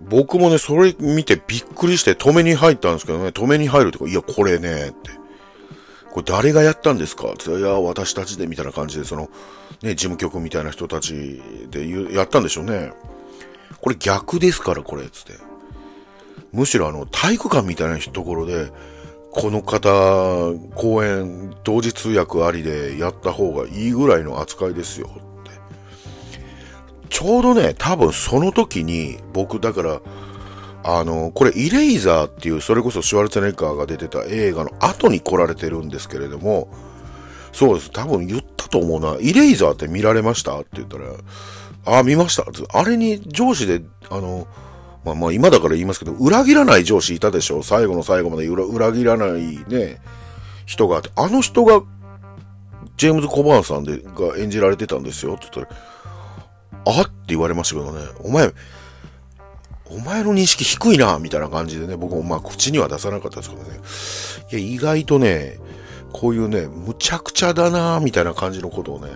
[0.08, 5.10] 僕もね、それ見てびっくりして止めに入ったんですけどね、止めに入るとか、いや、これね、って。
[6.10, 7.32] これ誰がやったんですか？
[7.32, 9.30] っていや、私たちで、みたいな感じで、その、
[9.82, 11.40] ね、事務局みたいな人たち
[11.70, 12.92] でやったんでしょうね。
[13.80, 15.34] これ逆ですから、これ、つって。
[16.52, 18.72] むしろあの、体育館みたいなところで、
[19.30, 25.50] この方、公演、同時通訳ありでやった方がいいぐらいの扱いですよ、って。
[27.08, 30.00] ちょうどね、多分その時に、僕、だから、
[30.82, 36.68] あの、これ、イレイザーっていう、それこそシュワルツェネッガーが出てた映画の後に来られてるんですけれども、
[37.52, 37.90] そうです。
[37.90, 39.16] 多分言ったと思うな。
[39.20, 40.58] イレイザーって見られました？
[40.58, 41.04] って言ったら、
[41.84, 42.44] ああ、見ました。
[42.72, 44.46] あれに上司で、あの、
[45.04, 47.62] まあまあ今だから言いますけど、裏切らない上司いたでしょ。
[47.62, 50.00] 最後の最後まで裏裏切らないね、
[50.66, 51.82] 人があって、あの人が、
[52.96, 55.34] ジェームズ・コバーンさんで、が演じられてたんですよ。
[55.34, 58.52] って言ったら、あって言われましたけどね、お前、
[59.86, 63.80] お前の認識低いな、みたいな感じでね、僕もまあ口には出さなかったですけどね。
[64.52, 65.58] いや、意外とね、
[66.12, 69.12] こういうね、むちゃくちゃだな、みたいな感じのことをね、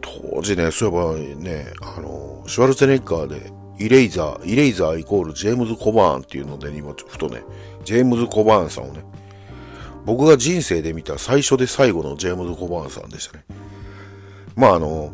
[0.00, 7.42] 当時ね、そういえばね、あの、シュワルツェネッガーで、イレイザー、イレイザーイコールジェームズ・コバーンっていうので、今、ふとね、
[7.84, 9.02] ジェームズ・コバーンさんをね、
[10.04, 13.44] 僕が人生で見た最初で最後のジェームズ・コバーンさんでしたね。
[14.56, 15.12] まああの、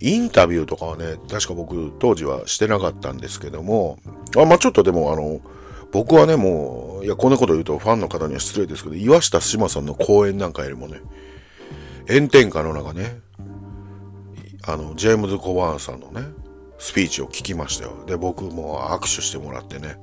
[0.00, 3.98] インタビューとかはね、確か僕当時はしてなかったんですけども、
[4.36, 5.40] あまあちょっとでもあの、
[5.92, 11.00] 僕はね、もう、いや、こんなこと言うとファンの方には失礼ですけど、岩下志麻さんの講演なんかよりもね、
[12.08, 13.20] 炎天下の中ね、
[14.72, 16.22] あの、ジェームズ・コバーンさんのね、
[16.78, 18.04] スピーチを聞きましたよ。
[18.06, 19.96] で、僕も握手してもらってね。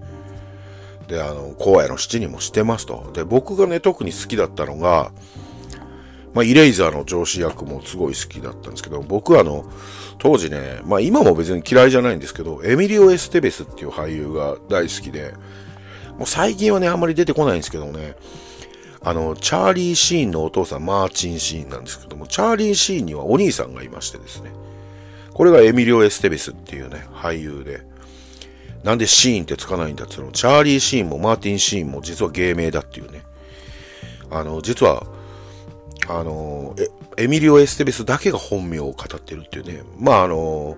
[1.08, 3.12] で、あの、荒野の七人もしてますと。
[3.14, 5.12] で、僕がね、特に好きだったのが、
[6.34, 9.66] まあ、イレイザーの上司役もすごい好きだったんですけど、僕はあの、
[10.20, 15.34] 当時ね、まあ今も別に嫌いじゃないんですけど、エミリオ・エステベスっていう俳優が大好きで、
[16.18, 18.16] もう最近はね、あんまり出てこないんですけどね、
[19.02, 24.52] あの、チャーリー・シーンのお父さん、マーチン・シーンなんですけども、チャーリー・シーンにはお兄さんがいましてですね、
[25.34, 27.82] これがエミリオ・エステベスっていうね、俳優で、
[28.84, 30.32] なんでシーンってつかないんだっていうの？
[30.32, 33.24] チャーリー・シーンもマーティン・シーンも実は芸名だっていうね、
[34.32, 35.06] あの、実は、
[36.10, 36.76] あの、
[37.18, 39.84] エミリオ・エステベスだけが本名を語ってるっていうね。
[40.00, 40.78] まあ、あの、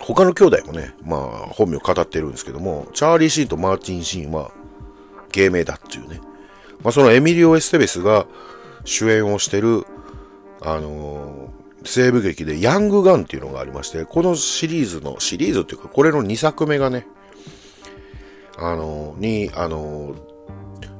[0.00, 4.52] 他の兄弟もね、まあ、本名を語ってるんですけども、チャーリー・シーンとマーティン・シーンは
[5.32, 6.20] 芸名だっていうね。
[6.86, 8.26] まあ、そのエミリオ・エステベスが
[8.84, 9.84] 主演をしてる、
[10.60, 11.50] あの
[11.84, 17.08] 西部劇でヤングガンっていうのがありまして、このシリーズの、シリーズっていうか、これの2作目がね、
[18.56, 20.14] あのに、あの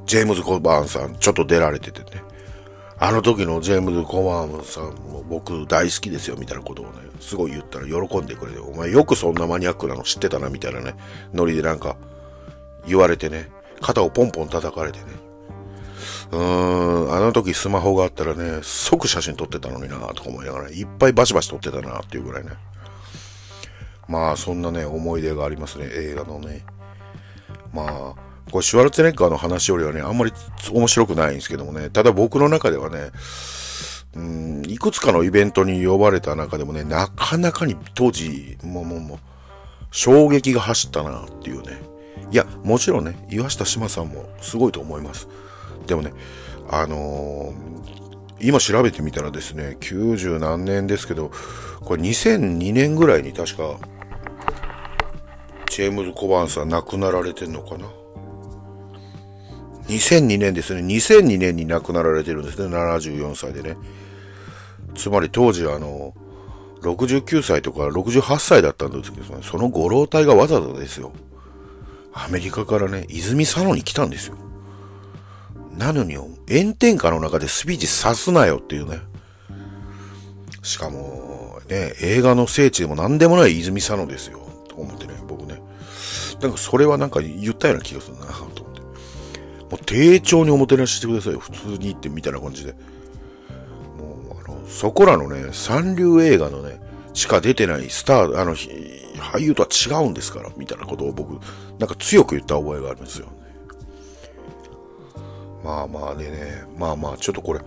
[0.05, 2.21] ジェームズ・コバーンさん、ちょっと出られててね。
[2.99, 10.95] あの時のジェームズ・コバーンさんも僕大好きですよみたいなことをね、すごい言ったら喜んでくれて、お前よくそんなマニアックなの知ってたなみたいなね、
[11.33, 11.95] ノリでなんか
[12.85, 15.26] 言われてね、肩をポンポン叩かれてね。
[16.31, 22.51] うーん、あの時スマホがあったらね、即写真撮ってたのになとか思いながら、いっぱいバシバシ撮ってたなっていうぐらいね。
[24.07, 26.65] まあそんなね、思い出がありますね、映画のね。
[27.73, 28.15] まあ、
[28.51, 30.33] これシュワルツェネッガーの話よりはね、あんまり
[30.71, 33.11] 面白くないんですけどもね、ただ僕の中ではね、
[34.15, 39.19] うん、いくつかのイベントに呼ばれた中でもね、なかなかに当時、もうもうもう、
[39.91, 41.81] 衝撃が走ったなっていうね。
[42.31, 45.27] いや、もちろんね、岩下志麻さんもすごいと思います。
[45.87, 46.13] でもね、
[46.69, 51.31] あのー、今調べてみたらですね、90何年ですけど、
[51.83, 53.79] これ2002年ぐらいに確か、
[55.71, 57.87] ジェームズ・コバンさん亡くなられてんのかな
[59.87, 60.81] ？2002年ですね。
[60.81, 62.75] 2002年に亡くなられてるんですね。
[62.75, 63.77] 74歳でね。
[64.95, 66.13] つまり当時あの、
[66.81, 71.13] 69歳とか68歳だったんですけど、そのご老体がわざわざですよ。
[72.13, 74.35] アメリカからね、泉佐野に来たんですよ。
[75.77, 78.99] なのに、炎天下の中でスピーチさすなよっていうね。
[80.63, 84.39] しかも、ね、映画の聖地でも何でもない泉佐野ですよ。
[84.67, 85.61] と思ってね、僕ね。
[86.41, 88.25] なんかそれはなんか言ったような気がするな。
[88.25, 91.39] と思ってもう丁重におもてなししてくださいよ。
[91.39, 92.73] 普通に行ってみたいな感じで。
[93.97, 96.79] もう、あの、そこらのね、三流映画のね、
[97.13, 101.39] しか出てないスター、あの、俳優とは違うんですから、みたいなことを僕、
[101.79, 103.31] なんか強く言った覚えがあるんですよ、ね。
[105.67, 107.59] まあまあでね、まあまあ、ちょっとこれ、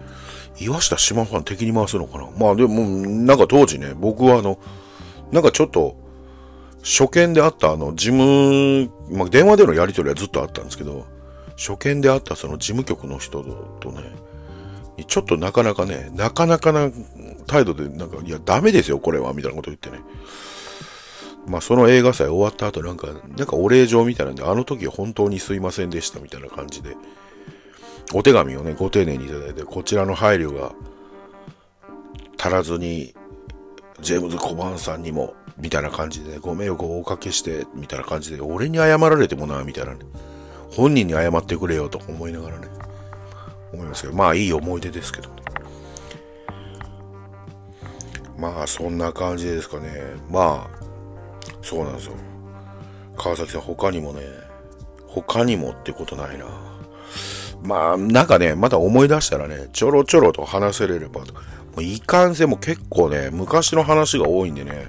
[0.58, 2.30] 岩下島ファン敵に回すのかな。
[2.38, 4.58] まあでも、なんか当時ね、僕はあの、
[5.32, 5.96] なんかちょっと、
[6.82, 11.04] 初見であったあの、事務、まあ電話でのやり取りはずっとあったんですけど、
[11.58, 13.42] 初見で会ったその事務局の人
[13.80, 14.00] とね、
[15.06, 16.90] ちょっとなかなかね、なかなかな
[17.46, 20.00] 態度で、なんか、いや、ダメですよ、これは、みたいなこと言ってね。
[21.46, 26.96] まあ、その映画祭終わった後、なんか、なんかお礼状みたいなんで、あの時本当にすいませんでした、みたいな感じで、
[28.12, 30.72] お手紙をね、ご丁寧にいただいて、こちらの配慮が
[32.38, 33.14] 足らずに、
[34.00, 40.00] ジェームズ・コバンさんにも、みたいな感じで、ね、ご迷惑をおかけして、みたいな感じで、俺に謝られてもな、みたいなね。
[40.70, 42.68] 本人に謝ってくれよと思いながらね、
[43.72, 45.42] 思いますけど、まあいい思い出ですけどね。
[48.38, 49.90] まあそんな感じですかね。
[50.30, 50.80] まあ、
[51.62, 52.14] そうなんですよ。
[53.16, 54.22] 川崎さん他にもね、
[55.06, 56.46] 他にもってことないな。
[57.62, 61.34] まあ、なんかね、また思い出したらね、ちょろちょろと話せれればと。
[61.34, 61.40] も
[61.78, 64.88] ういかんせんも結構ね、昔の話が多いんでね。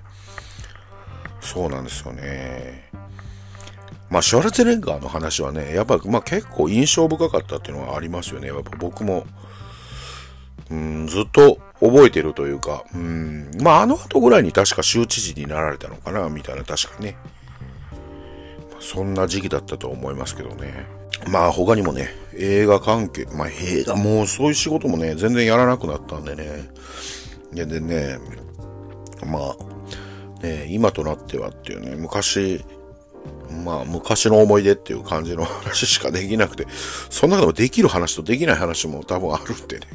[1.41, 2.89] そうなんですよね。
[4.09, 8.47] まあ、シュワルツェネッガーの話はね、やっぱ、まあ結構印象深かったっていうのはありますよね。
[8.47, 9.25] やっぱ僕も、
[10.69, 17.17] うん、ずっと覚えてるというか、うん、まああの後ぐらいに確か州知事になられたのかな、みたいな確かね。
[18.79, 21.00] そんな時期だったと思いますけどね。
[21.29, 26.69] まあ他にもね、映画関係、まあ映画もうそういう仕事もね、全然やらなくなったんでね。
[27.53, 28.17] ででね、
[29.25, 32.63] まあ、ね、今となってはっていうね、昔、
[33.63, 36.65] まあ、昔の思い出っていう感じの話しかできなくて、
[37.09, 39.87] その中でもできる話とできない話も多分あるんでね。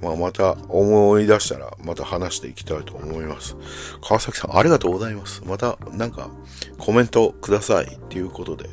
[0.00, 3.56] まあ、また思い出したら、また話していきたいと思います。
[4.00, 5.42] 川崎さん、ありがとうございます。
[5.44, 6.30] また、なんか、
[6.78, 8.70] コメントくださいっていうことで。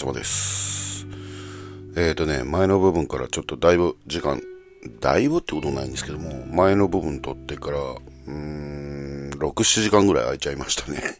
[0.00, 1.06] 様です。
[1.94, 4.40] えっ、ー、とね、前の部分からちょっとだいぶ時間、
[5.00, 11.18] だいぶってことないんですけども、前の部分取ってから、うーん、6、7時間ぐらい空いちゃいましたね。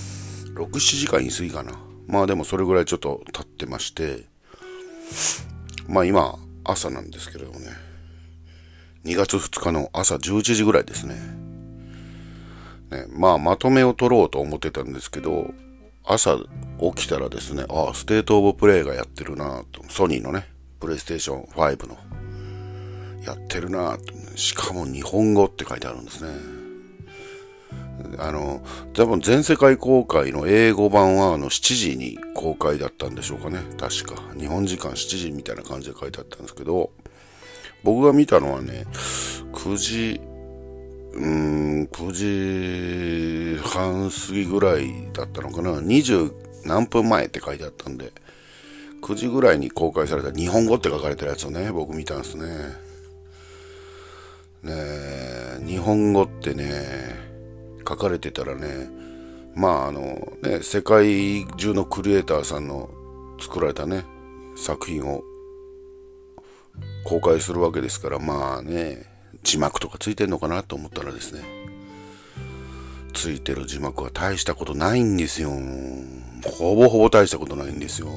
[0.56, 1.78] 6、7時間言い過ぎかな。
[2.06, 4.24] まあでもそれぐらいちょっと経ってまして、
[5.86, 7.66] まあ今、朝なんですけれどもね、
[9.04, 11.16] 2月2日の朝11時ぐらいですね。
[12.90, 15.52] ねまあまとめを取ろうと思ってたんですけど、
[16.04, 20.48] 朝起きたらですね、ああ、 State of Play がやってるなと、ソニーのね、
[20.80, 21.96] プレイステーション5の、
[23.24, 26.62] やってるなと、しかも日本語って書いてあるんですね。
[28.18, 28.62] あの、
[28.94, 33.60] 多分全世界公開の英語版はあの7時に公開だったんでしょうかね。
[33.78, 34.20] 確か。
[34.36, 36.90] 日本時間7時みたいな感じで書いてあったんですけど、
[37.84, 38.86] 僕が見たのはね、
[39.52, 40.20] 9時
[41.14, 45.72] うん、9時半過ぎぐらいだったのかな。
[45.80, 46.32] 20
[46.64, 48.12] 何分前って書いてあったんで、
[49.02, 52.46] 9時ぐらいに公開された日本語って書かれてるやつをね、僕見たんですね。
[54.62, 57.16] ね日本語ってね、
[57.86, 58.88] 書かれてたらね、
[59.54, 62.88] まああのね、世界中のクリエイターさんの
[63.40, 64.04] 作られたね、
[64.56, 65.22] 作品を
[67.04, 69.11] 公開するわけですから、まあね、
[69.42, 71.42] 字幕とかついてんのかなと思ったらですね、
[73.12, 75.50] ついてる字幕は大したことないんですよ。
[76.44, 78.08] ほぼほぼ大したことないんですよ。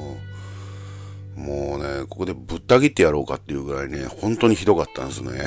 [1.36, 5.44] もうね、ここでぶった切ってやろうかっていうぐらいね、本当にひどかったんですね。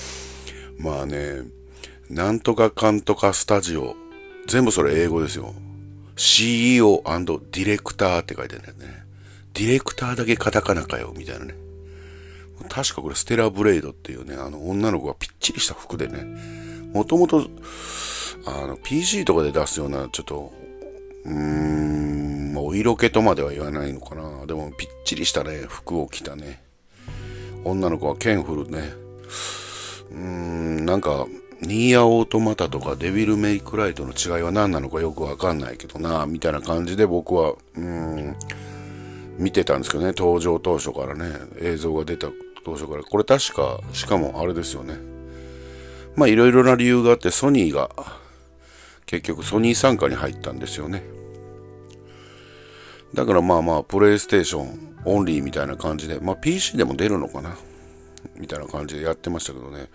[0.78, 1.42] まあね、
[2.08, 3.96] なんとかかんとかスタジオ、
[4.46, 5.54] 全部それ英語ですよ。
[6.16, 9.02] CEO& ディレクターって書いてあるんだよね。
[9.54, 11.54] ディレクターだけカタカナかよ、みたいなね。
[12.68, 16.24] 確かこれステラブレイドっていうね、あの女の子がぴっちりした服でね、
[16.92, 17.46] もともと、
[18.46, 20.52] あの、PC とかで出すような、ちょっと、
[21.24, 24.46] うーん、お色気とまでは言わないのかな。
[24.46, 26.62] でも、ぴっちりしたね、服を着たね、
[27.64, 28.92] 女の子はケンフルね。
[30.10, 31.26] うーん、なんか、
[31.60, 38.36] ニーアオートマタとかデビルメイクライトの違いは何なのかよくわかんないけどな、みたいな感じで僕は、うーん、
[39.38, 41.30] 見てたんですけどね、登場当初からね、
[41.60, 42.28] 映像が出た
[42.68, 43.02] 当初から。
[43.02, 44.96] これ確か、しかもあれですよね。
[46.16, 47.90] まあいろいろな理由があってソニーが
[49.06, 51.02] 結局ソニー参加に入ったんですよね。
[53.14, 57.56] だからまあまあプレイステーションオンリーみたいな感じで、まあ PC でも出るのかな？
[58.36, 59.88] みたいな感じでやってましたけどね。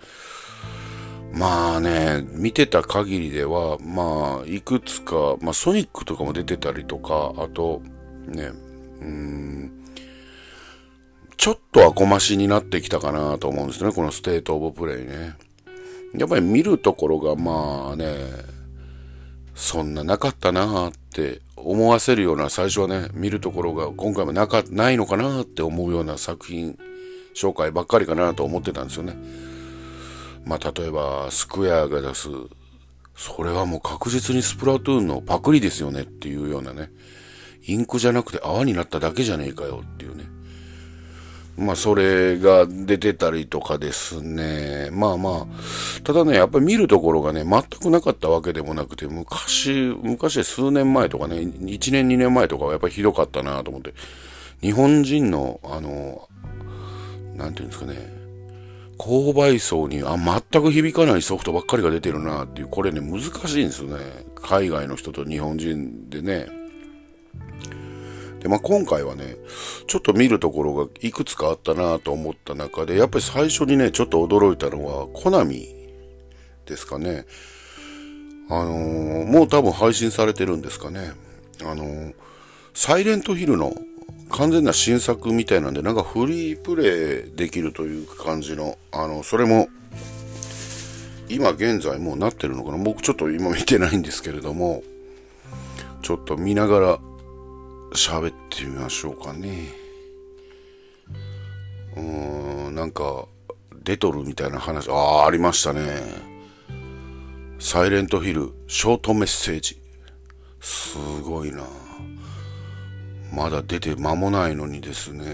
[1.32, 7.82] まあね、見てた限りでは、まあ、いくつか、まあ、ソニックとかも出てたりとか、あと、
[8.28, 8.52] ね、
[9.00, 9.83] うん、
[11.36, 15.36] ちょっとは小マシになってきたかなと思うんですね、この State of Play ね。
[16.16, 18.14] やっぱり見るところがまあね、
[19.54, 26.78] そんななかったなって思わせるような最初はね、見るところが今回もなか、ないのかなって思うような作品
[27.34, 29.16] 紹介ばっかりかなと思ってたんですよね。
[30.44, 32.28] まあ例えば、スクエアが出す、
[33.16, 36.90] それはもう確実にスプラトゥーンのパクリですよねっていうようなね、
[37.66, 40.33] インクじゃなくて泡になっただけじゃねえかよっていうね。
[41.56, 44.88] まあ、それが出てたりとかですね。
[44.92, 53.94] まあまあ、ただね、やっぱり見るところがね、全くなかったわけでもなくて、昔、昔数年前とかね、1年2年前とかはやっぱりひどかったなと思って、
[54.62, 56.28] 日本人の、あの、
[57.36, 58.14] なんていうんですかね、
[58.98, 64.04] 購買層に、あ、全く響かないソフトばっかりが出てるなっていう、これね、難しいんですよね。
[64.42, 66.63] 海外の人と日本人でね。
[68.44, 69.36] で、まあ、今回はね、
[69.86, 75.74] ちょっと見るところがいくつかあったなと思った中で、やっぱり最初にね、ちょっと驚いたのは、コナミ
[76.66, 77.24] ですかね。
[78.50, 81.12] あのー、もう多分配信されてるんですかね。
[81.62, 82.14] あのー、
[82.74, 83.72] サイレントヒルの
[84.28, 89.70] 完全な新作みたいなんで、なんかフリープレイできるという感じの、あの、それも、
[91.30, 94.82] 今現在もうなってるのかな僕ちょっと今見てないんですけれども、
[96.02, 96.98] ちょっと見ながら
[97.94, 99.68] 喋ってみましょうかね。
[101.96, 103.26] うーん、なんか、
[103.84, 106.02] 出とるみたいな話、ああ、ありましたね。
[107.60, 109.80] サイレントヒル、ショートメッセージ。
[110.60, 111.64] すごいな。
[113.32, 115.24] まだ出て間もないのにですね、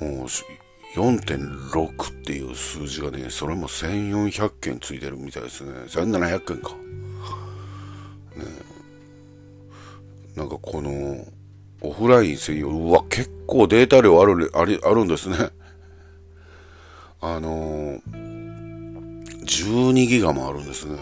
[0.00, 0.26] もう
[0.94, 5.72] 4.6っていう数字がね、それも1400件ついてるみたいですね。
[5.88, 6.76] 1700件か。
[10.36, 11.26] なんかこの、
[11.82, 15.36] オフライン専用、うわ、結構データ量ある、あり、あるんですね。
[17.20, 17.98] あの、
[19.44, 20.96] 12ギガもあるんですね。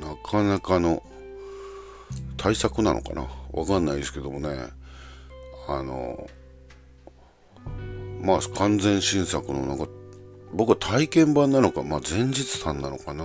[0.00, 1.02] なかなかの
[2.36, 3.26] 対策なのかな？
[3.52, 4.48] わかんないですけどもね。
[5.68, 6.28] あの、
[8.20, 9.86] まあ完全新作のなんか、
[10.52, 13.24] 僕は体験版なのか、まあ前日談なのかな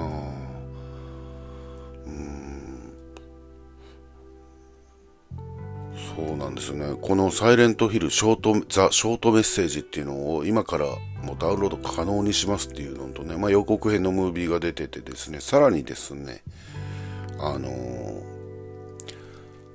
[6.15, 6.97] そうなんですよね。
[7.01, 10.85] このサイレントヒルショート、ザ・ショートメッセージっていうのを今から
[11.23, 16.43] もうダウンロード可能にしますっていうのとね、まあ、予告編のムービーが出ててですね、さらにですね、
[17.39, 18.23] あのー、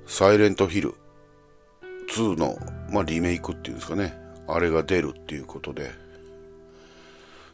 [0.05, 0.93] サイレントヒル
[2.15, 2.57] 2の、
[2.91, 4.13] まあ、リメイクっていうんですかね、
[4.47, 5.91] あれが出るっていうことで、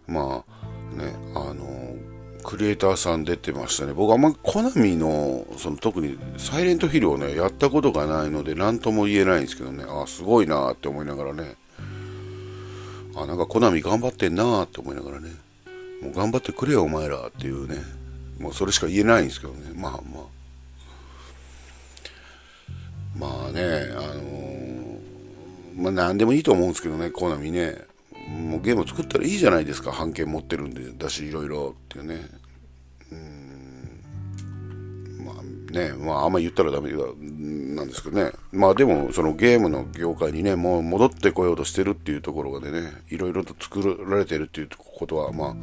[0.08, 2.13] まあね、あのー
[2.44, 3.94] クリエイターさん出てましたね。
[3.94, 11.56] 僕あんまコナミの、その特にサイレントヒルをね、やったことがないので何とも言えないんですけどね、あ、すごいなって思いながらね、
[13.16, 15.30] あ、なんかコナミ頑張ってんなって思いながらね、
[16.02, 17.78] もう頑張ってくれよお前らっていうね、
[18.40, 20.24] もうそれしか言えないんですけどね、まあまあ。
[23.16, 25.00] まあね、あのー、
[25.76, 27.93] まあ何でもいいと思うんですけどね、コナミね。
[28.34, 32.28] もうゲーム作ったらいいじゃないですか、版権持ってるんで、だし、いろいろっていうね。
[33.12, 34.04] うん。
[35.26, 38.32] まあね、まああんま言ったらダメなんですけどね。
[38.52, 45.56] まあでも、そのゲームの業界にね、もう戻ってこようとしてるっていうところでね、いろいろと作られてるっていうことは、まあ、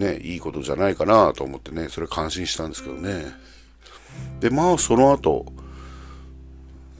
[0.00, 3.26] ね、いいことじゃないかなと思ってね、それ感心したんですけどね。
[4.40, 5.46] で、まあ、その後、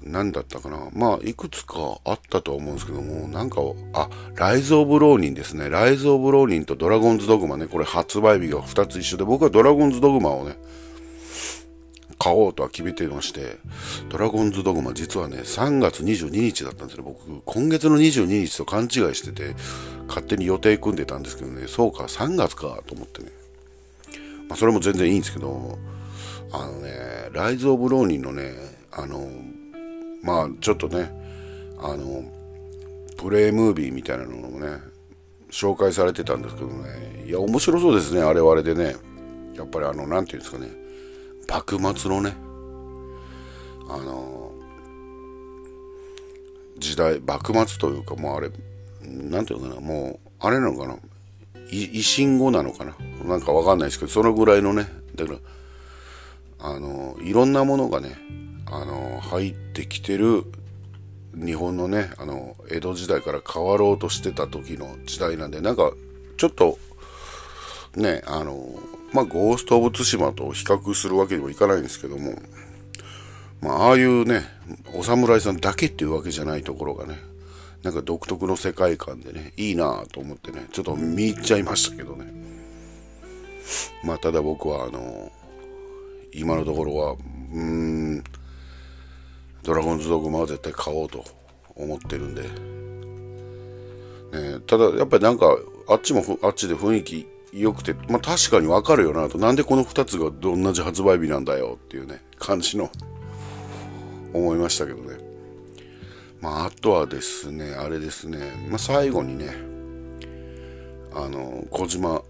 [0.05, 0.89] 何だったかな。
[0.93, 3.61] まあ、いくつかあったとは思うんですけども、なんか、
[3.93, 5.71] あ、ライズ・オブ・ローニンですね。
[5.71, 7.67] ライズ・オブ・ローニンとドラゴンズ・ドグマね。
[7.67, 10.57] これ発売日が2つ一緒で、僕はドラゴンズ・ドグマをね、
[12.19, 13.57] 買おうとは決めていまして、
[14.11, 17.03] ドラゴンズ・ドグマ実はね、3月22日だったんですよ。
[17.05, 19.55] 僕、今月の22日と勘違いしてて、
[20.07, 23.31] 勝手に予定組んでたんですけどね、そうか、3月かと思ってね。
[24.49, 25.79] まあ、それも全然いいんですけど、
[26.53, 26.93] あのね、
[27.33, 28.53] ライズ・オブ・ローニンのね、
[28.93, 29.29] あの、
[30.25, 31.11] まあちょっとね
[31.79, 32.25] あの
[33.19, 34.79] プレイムービーみたいなのもね
[35.51, 37.25] 紹介されてたんですけどね。
[37.27, 38.97] いや面白そうですねあれはあれでね。
[39.55, 40.69] やっぱりあの何て言うんですかね。
[41.49, 42.35] 幕末のね
[43.89, 44.51] あの
[46.79, 48.51] 時代幕末というかもうあれ
[49.03, 50.97] 何て言うのかなもうあれなのかな。
[51.71, 52.97] 維新後なのかな。
[53.25, 54.89] なんかわかんないですけどそのぐらいのね。
[55.15, 55.39] だから
[56.61, 58.17] あのいろんなものがね
[58.67, 60.45] あの入ってきてる
[61.35, 65.93] 日本のねあの江戸時代から変わろうとしてた時の時代なんでなんか
[66.37, 66.79] ちょっと
[67.97, 68.65] ねあの
[69.13, 72.35] まあゴースト・オブ・ツシマと比較するわけにもいかないんですけども
[73.61, 74.43] まあああいうね
[74.95, 77.19] お侍さんだけっていうわけじゃないところがね
[77.83, 82.33] なんか独特の世界観でねいいなぁと思ってねちょっと見入っちゃいましたけどね。
[84.03, 85.33] まあただ僕はあの
[86.33, 87.61] 今のところはうー
[88.19, 88.25] ん
[89.65, 91.25] ドラゴンズドグマは絶対買おうと
[91.75, 92.49] 思ってるんで、ね、
[94.67, 95.57] ただやっぱりなんか
[95.89, 102.91] あっちもあっちで雰囲気良くて、まあ確かにわかるよなと、なんでこの2つが同じ発売日なんだよっていうね、感じの
[104.35, 105.17] 思いましたけどね。
[106.41, 109.55] まああとはですね、あれですね、まあ最後にね、
[111.15, 112.23] あの、小島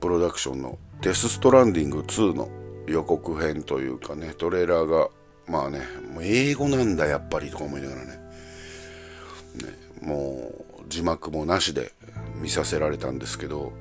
[0.00, 2.48] プロダクションのデスストランディング2の
[2.88, 5.08] 予告編というかね、トレーラーが
[5.48, 5.80] まあね、
[6.16, 8.06] もう英語なんだやっぱりとか思いながらね。
[8.06, 8.18] ね
[10.00, 10.50] も
[10.80, 11.92] う字幕もなしで
[12.40, 13.74] 見させられたんですけど、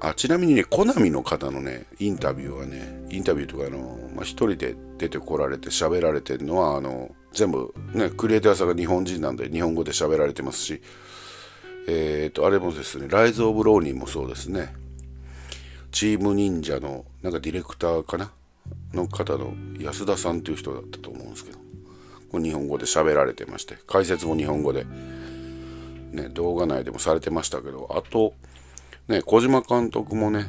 [0.00, 10.82] あ、ちなみにね、コナミの方のね、インタビューはね、インタビューとかあの、まあ、一人で出てこられて喋られてるのは、あの、全部ね、クリエイターさんが日本人なんで日本語で喋られてますし、
[11.88, 14.74] えっ、ー、と、あれもですね、ライズ・オブ・ローニンもそうですね、
[15.90, 18.32] チーム忍者のなんかディレクターかな
[18.92, 21.58] の方の安田さんという人だったと思うんですけど
[22.30, 24.84] これ日本語で喋られてまして解説も日本語で、
[26.12, 28.34] ね、動画内でもされてましたけどあと、
[29.08, 30.46] ね、小島監督もね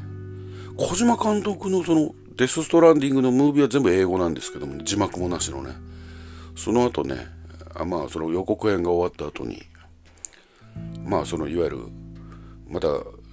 [0.78, 5.74] 小島監督のそのデス・ストランディングのムービーは全部英語なんですけども、字幕もなしのね
[6.56, 7.28] その後ね
[7.76, 9.62] あまあその予告編が終わった後に
[11.04, 11.80] まあそのいわゆる
[12.68, 12.88] また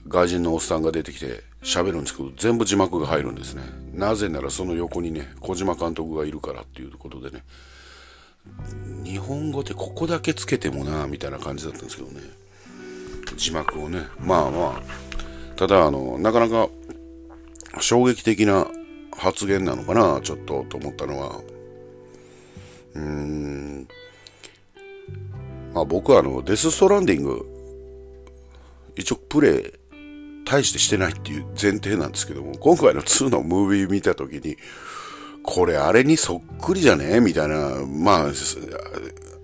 [0.08, 3.62] 外人のおっさんが出てきて喋るんですけど、全部字幕が入るんですね。
[3.98, 7.42] なぜならその横にね、小島監督がいるからっていうことでね、
[9.02, 12.20] 日本語でここだけつけてもな、みたいな感じだったんですけどね。
[13.36, 14.82] 字幕をね、まあまあ、
[15.56, 16.68] ただあの、なかなか
[17.80, 18.68] 衝撃的な
[19.16, 21.40] 発言なのかな、ちょっとと思ったのは、
[22.94, 23.88] うーん、
[25.74, 27.44] まあ僕はあの、デス・ストランディング、
[28.94, 29.77] 一応プレイ
[30.48, 34.56] 大してしてないっていう前提なんですけども、今回の2のムービー見たときに、
[35.42, 37.20] これあれにそっくりじゃね？
[37.20, 38.32] みたいな、まあ、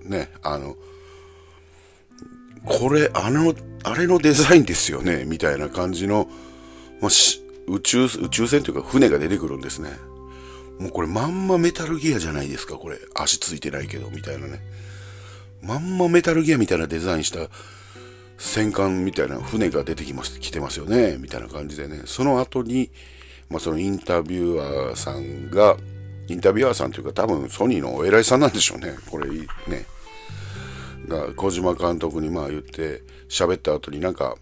[0.08, 0.76] ね、あの、
[2.64, 5.24] これ、あの、あれのデザインですよね？
[5.26, 6.26] みたいな感じの、
[7.00, 7.10] まあ、
[7.66, 9.90] 宇宙、宇宙船というか船が出てくるんですね。
[10.78, 12.98] もうこれまんまメタルギアじゃないですか、これ。
[13.14, 14.60] 足ついてないけど、みたいなね。
[15.62, 17.48] まんまメタルギアみたいなデザインした
[18.44, 22.90] 戦艦みたいな船が出てきます、来てますよね、みたいな感じでね、その後に、
[23.48, 25.76] まあそのインタビュアーさんが、
[26.28, 29.46] インタビュアーさんというか多分ソニーのお偉いさんなんでしょうね、これね。
[31.08, 34.36] が小島監督にまあ言って喋った後になんか、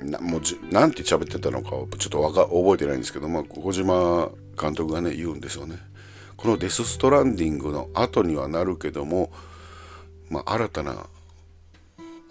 [0.00, 5.76] なもうじなんて喋ってたのかちょっとわか覚えてないんですけど、まあ、小島監督がね言うんですよね。
[6.36, 9.32] このデス・ストランディングの後にはなるけども、
[10.30, 11.06] まあ、新たな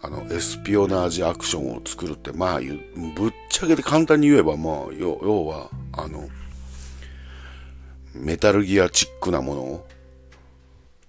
[0.02, 6.30] あの、エスピオナージアクションを作るって、まあ、ぶっちゃけて簡単に言えば、まあ、要は、あの、
[8.14, 9.88] メタルギアチックなものを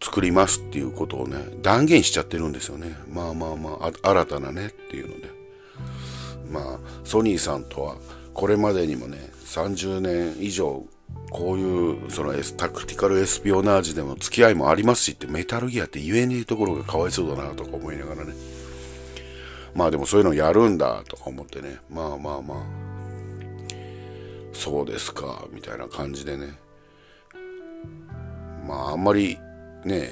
[0.00, 2.96] 作りますっていうことをね、断言しちゃってるんですよね。
[3.10, 5.30] まあまあまあ、新たなねっていうので。
[6.50, 7.96] まあ、ソニーさんとは、
[8.32, 10.84] これまでにもね、30年以上、
[11.30, 18.32] こういう、そのエス、タクティカルエスピオナージでも付き合いもありますしって、メタルギアって言えねえところがかわいそうだなとか思いながらね。
[19.78, 21.78] まあでもそういうのやるんだとか思ってね。
[21.88, 22.58] まあまあまあ。
[24.52, 26.58] そうですか、みたいな感じでね。
[28.66, 29.38] まああんまり
[29.84, 30.10] ね、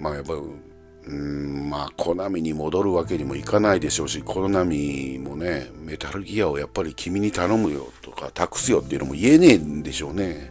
[0.00, 10.50] まあやっぱ、うんまあ、コナミに戻るわけにもいかないでしょうし、コナミもね、メタルギアをやっぱり君に頼むよとか、託すよっていうのも言えねえんでしょうね。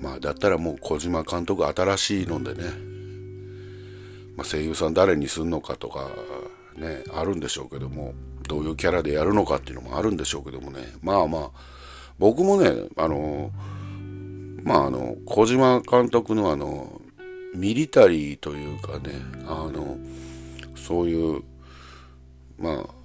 [0.00, 2.62] まあ、だったらもう小島監督新しいのでね、
[4.34, 6.08] まあ、声優さん誰にすんのかとか、
[6.76, 8.14] ね、あるんでしょうけども、
[8.48, 11.50] どういうキャラでやるのかっていうのもあるんでしょうけどもね、まあまあ、
[12.18, 13.50] 僕もね、あの、
[14.62, 17.00] まああの、小島監督のあの、
[17.54, 19.14] ミリタリーというかね、
[19.46, 19.98] あの、
[20.76, 21.42] そういう、
[22.58, 23.02] まあ、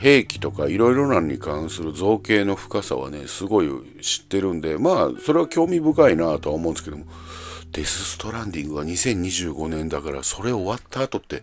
[0.00, 3.68] 兵器とかいろいろなのに関する造形の深さはね、すごい
[4.00, 7.04] 知ってるんで、まあ、それは興味深いなとは思うんですけども、
[7.72, 11.42] デス・ストランディングは2025年だから、それ終わった後って、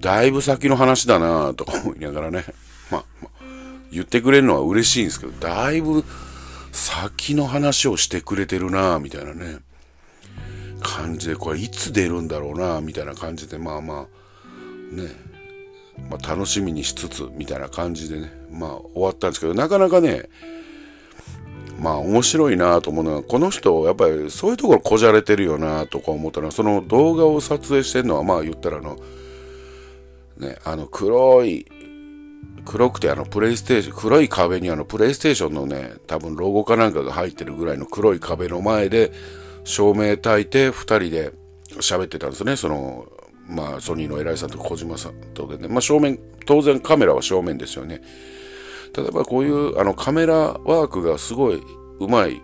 [0.00, 2.44] だいぶ先の話だなとか思いながらね、
[2.90, 3.30] まあ、ま、
[3.90, 6.04] 言ってくれるのは嬉しいんですけど、だいぶ
[6.72, 9.58] 先の話をしてくれてるなみたいなね。
[10.82, 14.06] 感じで、これいつ出るんだろうな、みたいな感じで、まあま
[14.92, 15.10] あ、ね、
[16.10, 20.28] まあ、楽しみにしつつ、みたいな感じでね、まあ終わったんですけど、なかなかね、
[21.80, 28.98] まあ面白いなと思うのは、この人、やっぱりそういうところこじゃれてるよなとか思ったら、その動画を撮影してるのは、まあ言ったらあの、
[30.38, 31.66] ね、あの黒い、
[32.64, 39.12] 黒くてあのプレイステーション、黒い壁にあのプレイステーションのね、多分ロゴかなんかが入ってるぐらいの黒い壁の前で、
[39.64, 41.32] 照明焚いて2人で
[41.80, 42.56] 喋ってたんですね。
[42.56, 43.06] その、
[43.48, 45.68] まあ、ソニーの偉いさんと小島さんとでね。
[45.68, 48.00] まあ、正面、当然カメラは正面ですよね。
[48.96, 51.62] 例えばこういうあのカメラワークがすごい
[52.00, 52.40] うまい、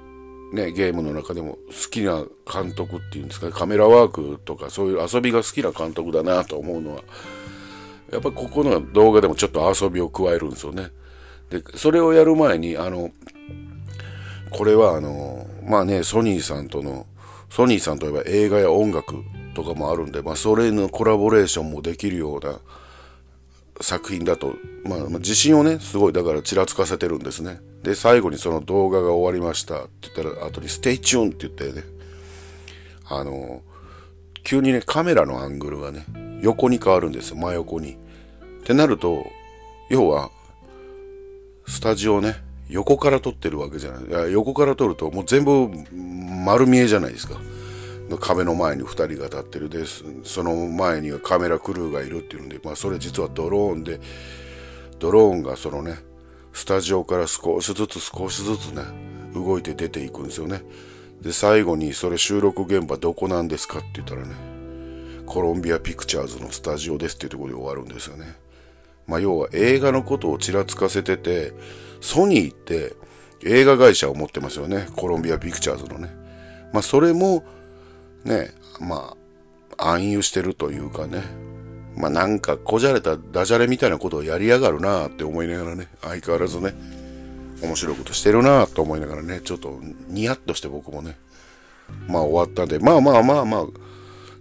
[0.52, 7.02] ね、ゲームの中でも好きな監督っていうんですか、カメラワークとかそういう遊びが好きな監督だなと思うのは、
[8.12, 10.90] やっぱりここの動画でもちょっと遊びを加えるんですよね。
[11.50, 13.10] で、それをやる前に、あの、
[14.50, 17.06] これはあの、まあね、ソニーさんとの
[17.52, 19.22] ソニーさんといえば映画や音楽
[19.54, 22.58] とかもあるんで、まあ、それのコラボレーションもできるような
[23.82, 24.54] 作品だと、
[24.84, 27.60] まあ、自信をね、すごいだからちらつかせてるんですね。
[27.82, 31.84] で、最後にその動画が終わりましたって言ったら、後に stay tuned って言ってね、
[33.10, 33.60] あの、
[34.44, 36.06] 急にね、カメラのアングルがね、
[36.42, 37.92] 横に変わるんですよ、真横に。
[37.92, 37.96] っ
[38.64, 39.26] てなると、
[39.88, 40.30] 要は、
[41.66, 42.36] スタジオね、
[42.68, 44.04] 横から撮ってるわけじゃない。
[44.04, 45.68] いや横から撮るともう全部
[46.44, 47.40] 丸見えじゃないですか。
[48.18, 49.84] 壁の前に2人が立ってるで
[50.24, 54.00] その前にはカメラクルーがいるっていうんで、まあ、それ実はドローンで
[54.98, 55.96] ドローンがそのね
[56.52, 58.82] スタジオから少しずつ少しずつね
[59.34, 60.62] 動いて出ていくんですよね
[61.20, 64.51] で最後にそれ収録現場どこなんですかって言ったらね
[65.32, 68.34] コロンビアピクチャーズのスタジオですっていうところで終わるんですよね。
[69.06, 71.54] まあ要は映画のことをちらつかせてて
[72.02, 72.94] ソニーって
[73.42, 74.88] 映画会社を持ってますよね。
[74.94, 76.14] コロンビアピクチャーズのね。
[76.74, 77.44] まあそれも
[78.24, 79.16] ね、ま
[79.78, 81.22] あ暗喩してるというかね、
[81.96, 86.74] まあなんかこじゃれたダジャレみたいなことをやりやがるなって思いながらね、相変わらずね、
[87.62, 91.16] 面白いことしてるなと思いながらね、ちょっとニヤッとして僕もね、
[92.06, 93.66] まあ終わったんで、まあまあまあまあ、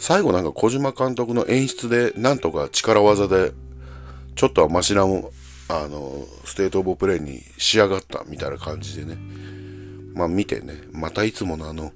[0.02, 3.52] 最後なんか小島監督の演出でなんとか力技で、
[4.34, 5.30] ちょっとはマシなも、
[5.70, 9.16] あの、 State of Play に仕上がったみたいな感じでね、
[10.16, 11.92] まあ見てね、またいつものあの、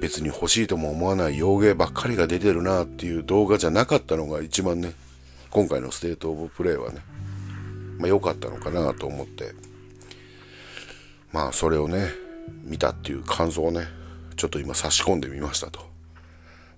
[0.00, 4.94] 別に欲しいとも思わない洋ゲーばっかりが出てるなっていう動画じゃなかったのが一番ね、
[5.50, 7.00] 今回の State of Play はね、
[7.98, 9.52] まあ良かったのかなと思って、
[11.34, 12.08] まあそれをね、
[12.64, 13.88] 見たっていう感想をね、
[14.36, 15.95] ちょっと今差し込んでみましたと。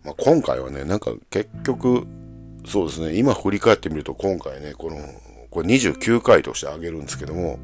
[0.05, 2.07] まあ今回はね、なんか結局、
[2.67, 4.97] そうですね、今振り返ってみると今回ね、この、
[5.51, 7.59] これ29回としてあげるんですけども、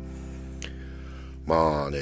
[1.46, 1.98] まあね、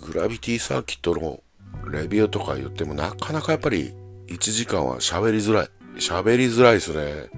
[0.00, 1.42] グラビティサーキットの
[1.90, 3.94] レビューとか言ってもなかなかやっぱり
[4.26, 5.68] 1時間は喋りづらい。
[5.96, 7.28] 喋りづらいですね。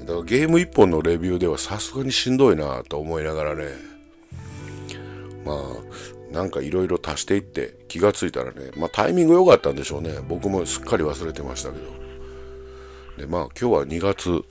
[0.00, 3.64] だからゲーム1本のレビューではさすがにしんどいなと思いながらね。
[5.44, 5.56] まあ、
[6.30, 10.18] なんかいろいろ足していって気がついたらね、まあタイミング良かったんでしょうね。
[10.28, 11.86] 僕もすっかり忘れてましたけど。
[13.18, 14.44] で、まあ今日は2月2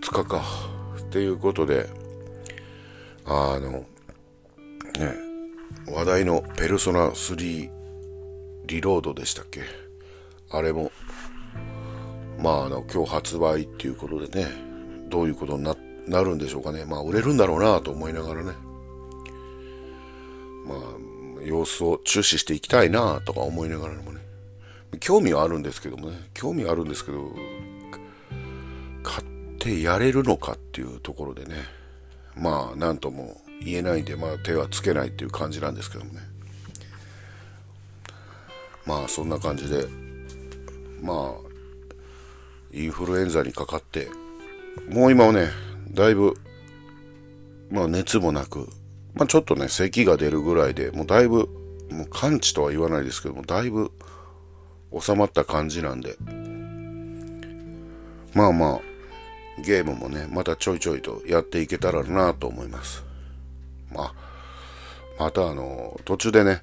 [0.00, 0.42] 日か。
[1.14, 1.88] っていうことで、
[3.24, 3.86] あの、ね、
[5.86, 7.70] 話題のペルソナ3
[8.66, 9.60] リロードでしたっけ？
[10.50, 10.90] あれも、
[12.38, 14.48] まあ、あの、今日発売っていうことでね、
[15.08, 15.76] どういうことにな
[16.08, 16.84] なるんでしょうかね。
[16.84, 18.52] まあ、売れるんだろうなと思いながらね。
[20.64, 24.20] まあ、様子を注視していきたいなとか思いながらもね。
[25.00, 26.16] 興味はあるんですけどもね。
[26.34, 27.30] 興味はあるんですけど、
[29.02, 29.26] 買っ
[29.64, 31.56] 手やれるのかっていうところでね、
[32.36, 36.20] まあ、なんとも言えないんで、まあ、手はつけないっていう感じなんですけどもね。
[38.84, 39.86] まあ、そんな感じで、
[41.00, 41.54] まあ、
[42.72, 44.10] インフルエンザにかかって、
[44.90, 45.48] もう今はね、
[45.90, 46.34] だいぶ、
[47.70, 48.68] まあ熱もなく、
[49.14, 51.48] まあちょっとね、咳が出るぐらいで、もうだいぶ、
[51.90, 53.92] もう完治とは言わないですけども、だいぶ
[55.00, 56.16] 収まった感じなんで、
[58.34, 58.80] まあまあ、
[59.62, 63.04] ゲームもね、またちょいちょいとやっていけたらなと思います。
[63.92, 64.14] まあ、
[65.18, 66.62] またあの、途中でね、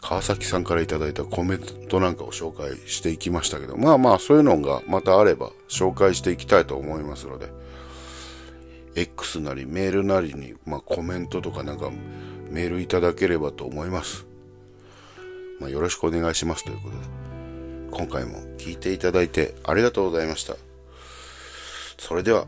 [0.00, 7.48] 川崎さんから頂いたコメントなんかを紹介していきましたけど、まあまあそういうのがまたあれば紹介していきたいと思いますので、
[8.94, 11.90] X なりメールなりに、まあ、コメントとかなんか
[12.50, 14.26] メールいただければと思います。
[15.60, 17.02] まあ、よろしくお願いしますということで、
[17.90, 20.56] 今回も聞いていただいてありがとうございました。
[21.98, 22.46] それでは、